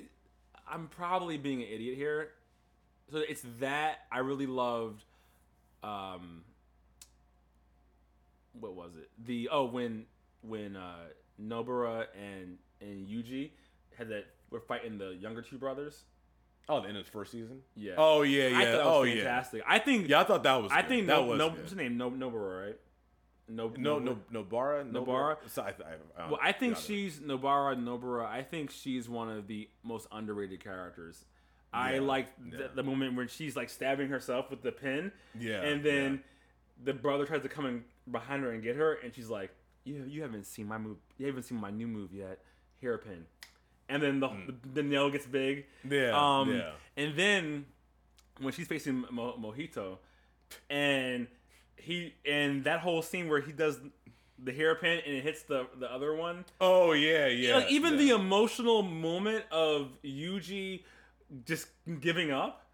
[0.71, 2.31] I'm probably being an idiot here.
[3.11, 5.05] So it's that I really loved.
[5.83, 6.43] Um,
[8.53, 9.11] what was it?
[9.25, 10.07] The oh when
[10.43, 11.07] when uh,
[11.41, 13.51] Nobara and and Yuji
[13.97, 16.05] had that were fighting the younger two brothers.
[16.69, 17.61] oh, the end of the first season.
[17.75, 17.95] Yeah.
[17.97, 18.59] Oh yeah, yeah.
[18.59, 19.15] I thought that oh was yeah.
[19.17, 19.63] fantastic.
[19.67, 20.73] I think Yeah, I thought that was.
[20.73, 20.89] I good.
[20.89, 21.59] think that no, was no good.
[21.61, 21.97] what's her name?
[21.97, 22.77] No Nobara, right?
[23.49, 24.05] No no, Nobara?
[24.31, 25.37] no, Nobara, Nobara?
[25.49, 28.27] So I, I, I Well, I think she's Nobara Nobara.
[28.27, 31.25] I think she's one of the most underrated characters.
[31.73, 32.59] I Yeah, like yeah.
[32.59, 36.23] the, the moment when she's like stabbing herself with the pin, Yeah, and then
[36.83, 39.51] the brother tries to come in behind her and get her, and she's like,
[39.85, 40.97] "You you haven't seen my move.
[41.19, 42.39] You haven't seen my new move yet.
[42.81, 43.27] Hairpin."
[43.91, 45.65] And then the, the the nail gets big.
[45.89, 46.73] Yeah, Um, yeah.
[46.97, 47.65] And then
[48.41, 49.99] when she's facing Mo- Mojito,
[50.71, 51.27] and
[51.81, 53.79] he and that whole scene where he does
[54.43, 56.45] the hairpin and it hits the the other one.
[56.61, 57.57] Oh yeah, yeah.
[57.57, 57.99] like even yeah.
[57.99, 60.85] the emotional moment of Yuji
[61.45, 61.69] just
[62.01, 62.67] giving up.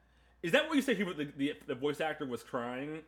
[0.42, 0.94] Is that what you say?
[0.94, 3.00] He the, the, the voice actor was crying.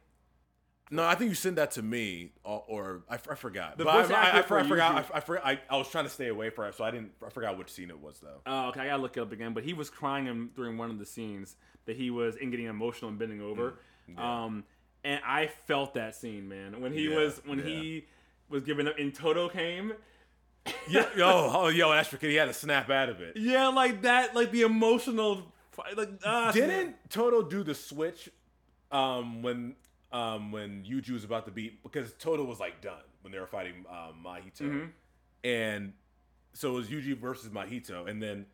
[0.90, 3.76] No, I think you sent that to me, or, or I, I forgot.
[3.76, 4.94] The but voice I, I, I, actor I forgot.
[4.94, 6.92] I, f- I, forgot I, I was trying to stay away from it, so I
[6.92, 7.10] didn't.
[7.24, 8.40] I forgot which scene it was though.
[8.46, 9.52] Oh, okay, I gotta look it up again.
[9.52, 12.66] But he was crying in, during one of the scenes that he was and getting
[12.66, 13.80] emotional and bending over.
[14.08, 14.44] yeah.
[14.44, 14.64] Um,
[15.06, 17.64] and I felt that scene, man, when he Yeah, was when yeah.
[17.64, 18.06] he
[18.50, 19.92] was giving up and Todo came.
[20.88, 23.36] Yeah, yo, oh, yo, that's because he had to snap out of it.
[23.36, 25.52] Yeah, like that, like the emotional,
[25.96, 28.28] like ah, Didn't Todo do the switch
[28.90, 29.76] um, when
[30.12, 33.46] um, when Yuji was about to beat because Todo was like done when they were
[33.46, 34.88] fighting um, Mahito, Mhm.
[35.44, 35.92] and
[36.52, 38.46] so it was Yuji versus Mahito, and then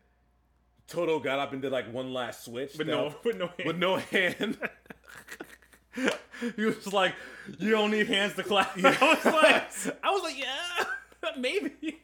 [0.87, 3.77] Todo got up and did like one last switch, but that- no, but no, with
[3.77, 4.57] no hand.
[6.55, 7.13] he was like,
[7.59, 11.99] "You don't need hands to clap." I was like, I was like, yeah, maybe.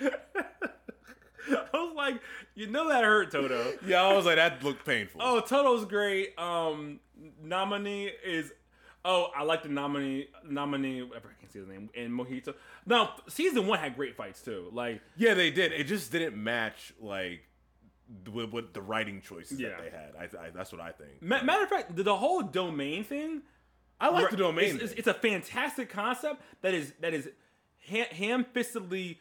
[0.00, 2.20] I was like,
[2.54, 3.74] you know that hurt, Todo.
[3.86, 5.20] yeah, I was like that looked painful.
[5.24, 6.38] Oh, Todo's great.
[6.38, 7.00] Um,
[7.44, 8.52] Nanami is.
[9.04, 10.26] Oh, I like the Nanami.
[10.46, 11.06] Nanami.
[11.06, 11.88] I can't see his name.
[11.96, 12.54] And Mojito.
[12.84, 14.68] Now, season one had great fights too.
[14.72, 15.72] Like, Yeah, they did.
[15.72, 17.42] It just didn't match like
[18.32, 19.68] with, with the writing choices Yeah.
[19.70, 20.12] that they had.
[20.40, 21.20] I, I, that's what I think.
[21.22, 23.42] ma- matter of fact, the, the whole domain thing.
[24.00, 24.76] I like the domain.
[24.76, 27.28] It's, it's, it's a fantastic concept that is that is
[27.90, 29.16] ha- ham-fistedly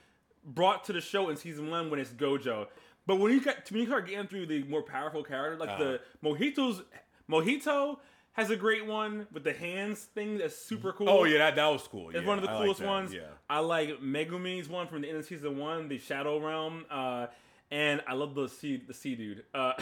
[0.45, 2.67] brought to the show in season one when it's Gojo.
[3.07, 5.79] But when you got to when you start getting through the more powerful characters, like
[5.79, 6.83] the Mojitos,
[7.29, 7.97] Mojito
[8.33, 11.09] has a great one with the hands thing that's super cool.
[11.09, 12.09] oh yeah, that, that was cool.
[12.09, 13.13] It's yeah, one of the I like coolest that, ones.
[13.13, 13.21] Yeah.
[13.49, 17.27] I like Megumi's one from the end of season one, the Shadow Realm, uh,
[17.72, 19.43] and I love the sea the sea dude.
[19.53, 19.74] Uh,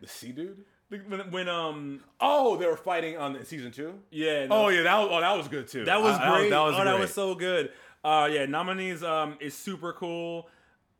[0.00, 0.64] The sea dude.
[0.88, 3.94] when, when um Oh, they were fighting on season two.
[4.10, 5.84] yeah no, Oh yeah, that was, oh that was good too.
[5.84, 6.50] that was great.
[6.50, 7.72] That was, oh, that was so good.
[8.04, 10.48] Uh, yeah, Nanami's um is super cool.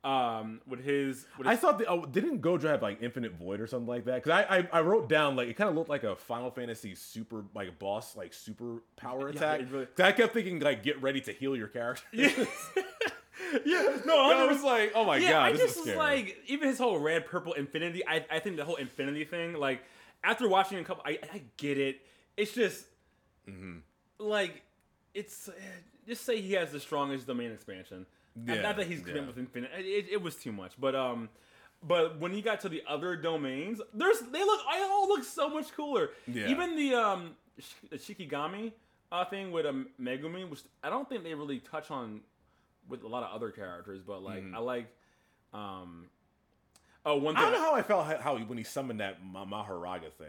[0.05, 3.67] Um, with his, with I thought the, oh, didn't Gojo have like Infinite Void or
[3.67, 4.23] something like that?
[4.23, 6.95] Because I, I I wrote down like it kind of looked like a Final Fantasy
[6.95, 9.61] super like boss like super power attack.
[9.61, 12.05] it really- I kept thinking like get ready to heal your character.
[12.13, 12.31] yeah,
[13.65, 14.47] yeah, no, I 100.
[14.53, 15.99] was like, oh my yeah, god, I this just is was scary.
[15.99, 18.07] like, even his whole red purple infinity.
[18.07, 19.83] I, I think the whole infinity thing, like,
[20.25, 22.01] after watching a couple, I, I get it.
[22.37, 22.85] It's just
[23.49, 23.79] Mm-hmm.
[24.19, 24.63] like
[25.15, 25.53] it's eh,
[26.07, 28.05] just say he has the strongest domain expansion.
[28.45, 29.27] Yeah, not that he's yeah.
[29.27, 29.71] with infinite.
[29.79, 31.29] It, it was too much, but um.
[31.81, 35.49] But when he got to the other domains, there's they look I all look so
[35.49, 36.11] much cooler.
[36.27, 36.49] Yeah.
[36.49, 37.37] Even the um
[37.89, 38.73] the Shikigami
[39.13, 42.21] uh, thing with um, Megumi, which I don't think they really touch on
[42.89, 44.87] with a lot of other characters, but like I like
[45.53, 46.07] um
[47.07, 49.01] oh one thing I don't know how I felt how, how he- when he summoned
[49.01, 50.29] that Ma- Mahoraga thing.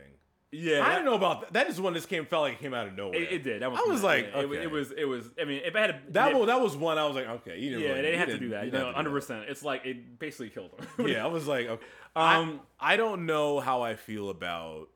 [0.52, 1.54] yeah I that- don't know about that.
[1.54, 3.22] That is one this came felt like it came out of nowhere.
[3.22, 4.62] it, it did that was I was like, yeah, it, okay.
[4.64, 6.98] it was it was I mean if I had a, that was that was one
[6.98, 8.72] I was like, okay, you didn't yeah really, they didn't have to do that you
[8.72, 11.68] didn't know to hundred percent it's like it basically killed him Yeah, I was like,
[11.68, 11.86] okay.
[12.16, 14.90] Um, um, I, I don't know how I feel about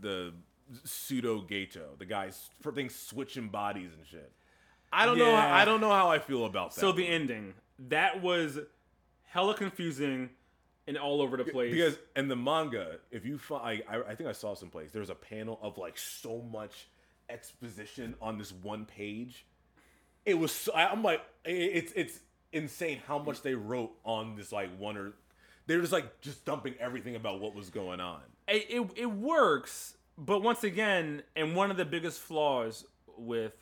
[0.00, 0.32] the
[0.84, 4.32] pseudo Geto, the guys for things switching bodies and shit.
[4.92, 5.30] I don't know.
[5.30, 5.54] Yeah.
[5.54, 6.80] I don't know how I feel about that.
[6.80, 7.54] so the ending
[7.88, 8.58] that was
[9.24, 10.30] hella confusing
[10.86, 14.28] and all over the place because in the manga, if you find, I, I think
[14.28, 16.88] I saw someplace there's a panel of like so much
[17.28, 19.46] exposition on this one page.
[20.24, 20.52] It was.
[20.52, 22.20] So, I'm like, it's it's
[22.52, 25.12] insane how much they wrote on this like one or.
[25.66, 28.20] They're just like just dumping everything about what was going on.
[28.48, 32.86] it, it, it works, but once again, and one of the biggest flaws
[33.18, 33.52] with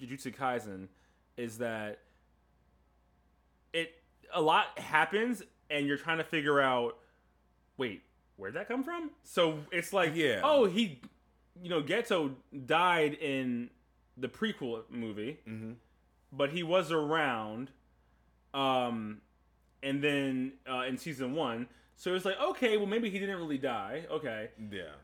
[0.00, 0.88] Jujutsu Kaisen
[1.36, 1.98] is that
[3.72, 3.94] it
[4.32, 6.98] a lot happens and you're trying to figure out
[7.76, 8.02] wait,
[8.36, 9.10] where'd that come from?
[9.24, 10.40] So it's like, Yeah.
[10.44, 11.00] oh, he
[11.62, 12.34] you know, Geto
[12.66, 13.70] died in
[14.16, 15.76] the prequel movie, Mhm.
[16.32, 17.70] but he was around
[18.52, 19.20] um
[19.82, 23.58] and then uh, in season 1 so it's like, okay, well, maybe he didn't really
[23.58, 24.04] die.
[24.10, 24.50] Okay.
[24.70, 24.94] Yeah.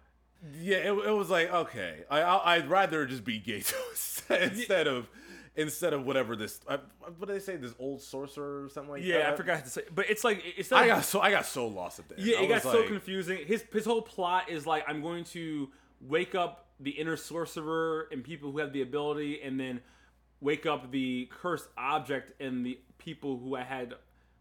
[0.59, 2.23] Yeah, it, it was like okay, I,
[2.57, 3.75] I'd rather just be Geto
[4.43, 5.09] instead of
[5.57, 6.61] instead of whatever this.
[6.69, 6.79] I,
[7.19, 7.57] what do they say?
[7.57, 9.25] This old sorcerer or something like Yeah, that.
[9.25, 11.67] Yeah, I forgot to say, but it's like it's I got so I got so
[11.67, 12.19] lost at that.
[12.19, 13.39] yeah, I it got was so like, confusing.
[13.47, 15.69] His his whole plot is like I'm going to
[16.01, 19.81] wake up the inner sorcerer and people who have the ability, and then
[20.41, 23.95] wake up the cursed object and the people who I had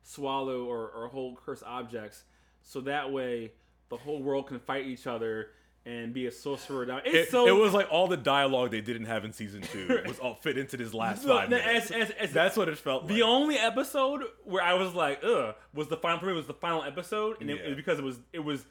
[0.03, 2.23] swallow or, or hold cursed objects,
[2.63, 3.51] so that way
[3.89, 5.49] the whole world can fight each other
[5.89, 7.01] and be a sorcerer down.
[7.03, 10.01] It's It, so it was like all the dialogue they didn't have in season two
[10.07, 11.89] was all fit into this last five minutes.
[11.91, 13.23] as- as- as- That's what it felt The like.
[13.23, 16.83] only episode where I was like, "Ugh," was the final for me was the final
[16.83, 17.63] episode, and it, Yeah.
[17.63, 18.65] it was because it was it was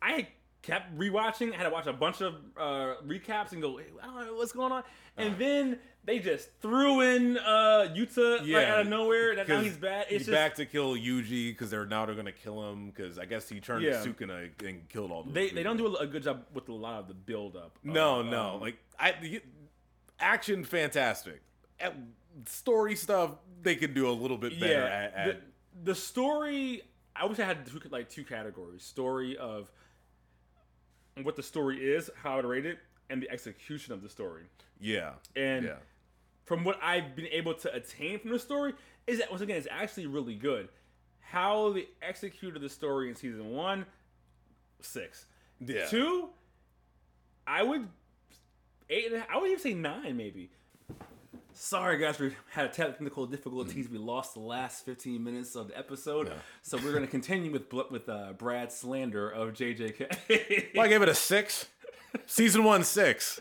[0.00, 0.28] I
[0.62, 1.52] kept rewatching.
[1.52, 4.34] I had to watch a bunch of uh, recaps and go, hey, I don't know
[4.34, 4.84] what's going on,
[5.16, 9.36] and then they just threw in uh, Yuta like out of nowhere.
[9.36, 10.02] That now he's bad.
[10.02, 13.18] It's he's just back to kill Yuji because they're now they're gonna kill him because
[13.18, 14.02] I guess he turned Yeah.
[14.02, 15.24] to Sukuna and killed all.
[15.24, 17.78] They they don't do a, good job with a lot of the build up.
[17.84, 18.58] No, no.
[18.60, 19.40] like I, you-
[20.18, 21.42] action fantastic.
[21.82, 21.90] Uh,
[22.46, 23.32] Story stuff
[23.62, 25.14] they could do a little bit better yeah, at.
[25.14, 26.82] at the, the story.
[27.14, 29.70] I wish I had two, like two categories: story of
[31.22, 32.78] what the story is, how it,
[33.10, 34.44] and the execution of the story.
[34.80, 35.76] yeah, And yeah,
[36.44, 38.74] from what I've been able to attain from the story,
[39.06, 40.68] is that once again, it's actually really good.
[41.20, 43.86] How they executed the story in season one,
[44.80, 45.26] six.
[45.60, 45.86] yeah.
[45.86, 46.28] Two,
[47.46, 47.88] I would
[48.90, 49.12] eight.
[49.12, 50.50] And a, I would even say nine, maybe.
[51.54, 53.88] Sorry, guys, we had technical difficulties.
[53.88, 56.32] We lost the last fifteen minutes of the episode,
[56.62, 60.74] so we're going to continue with with uh, Brad's slander of JJK.
[60.74, 61.66] Well, I gave it a six.
[62.26, 63.40] Season one, six.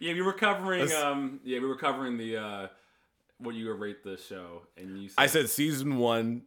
[0.00, 0.86] yeah, we were covering.
[0.86, 2.66] That's- Um, yeah, we were covering the uh,
[3.38, 5.08] what you rate the show, and you.
[5.08, 6.42] Said, I said season one.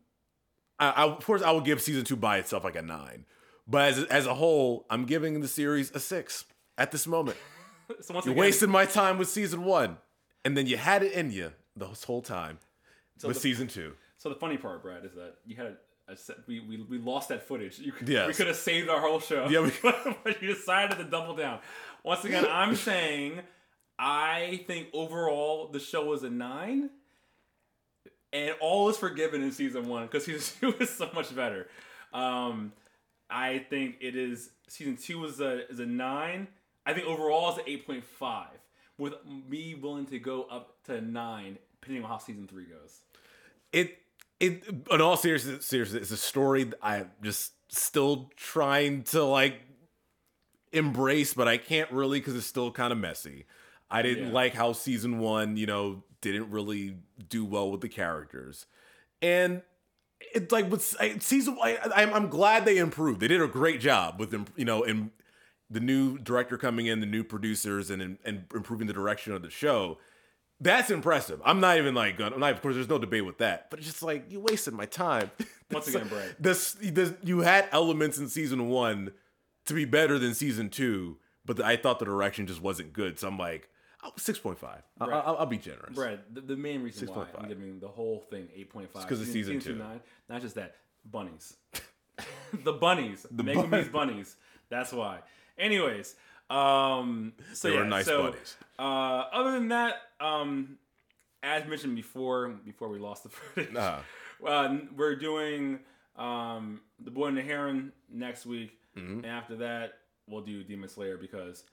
[0.80, 3.26] I, I, of course, I would give season two by itself like a nine,
[3.68, 6.46] but as as a whole, I'm giving the series a six
[6.78, 7.38] at this moment.
[8.02, 9.98] so once You again, wasted my time with season one,
[10.46, 12.60] and then you had it in you this whole time
[13.24, 13.94] with the- season two.
[14.18, 15.66] So the funny part, Brad, is that you had
[16.08, 17.80] a, a set, we, we we lost that footage.
[17.80, 18.28] You could, Yes.
[18.28, 19.48] we could have saved our whole show.
[19.50, 19.72] Yeah, we-
[20.24, 21.60] but you decided to double down.
[22.04, 23.40] Once again, I'm saying
[23.98, 26.90] I think overall the show was a nine,
[28.34, 31.68] and all is forgiven in season one because season two is so much better.
[32.14, 32.74] Um,
[33.30, 36.48] I think it is season two was a is a nine.
[36.86, 38.48] I think overall is an eight point five,
[39.02, 39.14] with
[39.50, 43.00] me willing to go up to nine depending on how season three goes.
[43.74, 43.98] It
[44.40, 49.62] it in all seriousness, seriousness, it's a story I'm just still trying to like
[50.72, 53.46] embrace, but I can't really because it's still kind of messy.
[53.90, 54.34] I didn't Yeah.
[54.34, 56.98] like how season one, you know, didn't really
[57.30, 58.66] do well with the characters,
[59.22, 59.64] and
[60.34, 61.58] it's like with I- season.
[61.62, 63.20] I, I'm I'm glad they improved.
[63.20, 65.12] They did a great job with them, you know, and
[65.72, 69.50] the new director coming in, the new producers, and and improving the direction of the
[69.50, 69.98] show.
[70.60, 71.42] That's impressive.
[71.44, 73.72] I'm not even like, I'm not, of course, there's no debate with that.
[73.72, 75.32] But it's just like you wasted my time.
[75.72, 76.36] Once again, Brad.
[76.40, 79.12] This, this, you had elements in season one
[79.66, 81.18] to be better than season two,
[81.48, 83.18] but I thought the direction just wasn't good.
[83.18, 83.70] So I'm like,
[84.04, 84.84] oh, six point five.
[85.00, 85.24] I'll, Brad.
[85.26, 85.96] I'll, I'll be generous.
[85.96, 87.28] Brad, the, the main reason why 6.5.
[87.42, 89.78] I'm giving the whole thing 8.5 'cause it's season two.
[89.78, 90.00] Nine,
[90.30, 90.76] not just that,
[91.10, 91.56] bunnies.
[92.64, 93.26] the bunnies.
[93.32, 94.36] The Make bun- bunnies.
[94.70, 95.22] That's why.
[95.58, 96.16] Anyways,
[96.50, 98.56] um, so They yeah, nice so, bunnies.
[98.80, 98.82] Uh,
[99.34, 100.78] other than that, um,
[101.44, 104.00] as mentioned before, before we lost the footage, Uh-huh.
[104.48, 105.80] uh, we're doing
[106.18, 109.20] um, the Boy and the Heron next week, Mm-hmm.
[109.20, 109.94] and after that,
[110.28, 111.64] we'll do Demon Slayer because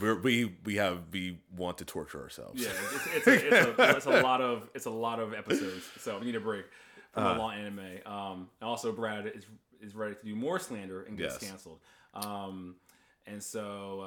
[0.00, 2.62] We're, we we have we want to torture ourselves.
[2.62, 5.84] yeah, it's, it's, a, it's, a, it's a lot of it's a lot of episodes,
[6.00, 6.64] so we need a break
[7.12, 7.34] from Uh-huh.
[7.34, 7.80] a long anime.
[8.06, 9.44] Um, and also Brad is
[9.82, 11.50] is ready to do more slander and gets Yes.
[11.50, 11.80] canceled.
[12.14, 12.76] Um,
[13.26, 14.00] and so,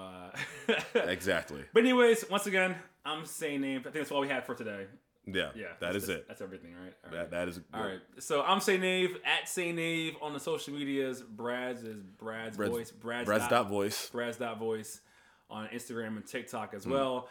[0.68, 0.74] uh,
[1.08, 1.64] exactly.
[1.74, 3.80] but anyways, once again, I'm saying name.
[3.80, 4.86] I think that's all we had for today.
[5.30, 6.26] Yeah, Yeah, that is it.
[6.28, 6.94] That's everything, right?
[7.04, 7.32] All That right.
[7.32, 8.00] that is All right.
[8.20, 11.22] So I'm Say Nave at Say Nave on the social medias.
[11.22, 12.92] Brad's is Brad's, Brad's- voice.
[12.92, 14.10] Brad's, Brad's dot, dot voice.
[14.10, 15.02] Brad's dot voice
[15.50, 17.28] on Instagram and TikTok as well.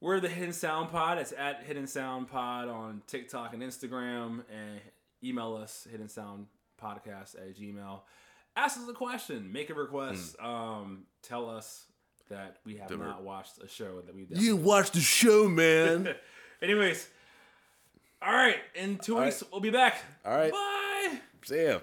[0.00, 1.16] We're the Hidden Sound Pod.
[1.18, 4.42] It's at Hidden Sound Pod on TikTok and Instagram.
[4.52, 4.80] And
[5.24, 6.46] email us Hidden Sound
[6.82, 8.00] Podcast at Gmail.
[8.58, 9.52] Ask us a question.
[9.52, 10.34] Make a request.
[10.40, 11.84] Um, tell us
[12.28, 14.26] that we have not watched a show that we.
[14.30, 16.12] You watch the show, man.
[16.62, 17.08] Anyways,
[18.20, 18.56] all right.
[18.74, 20.02] In two All weeks, we'll be back.
[20.24, 20.50] All right.
[20.50, 21.20] Bye.
[21.44, 21.78] See ya.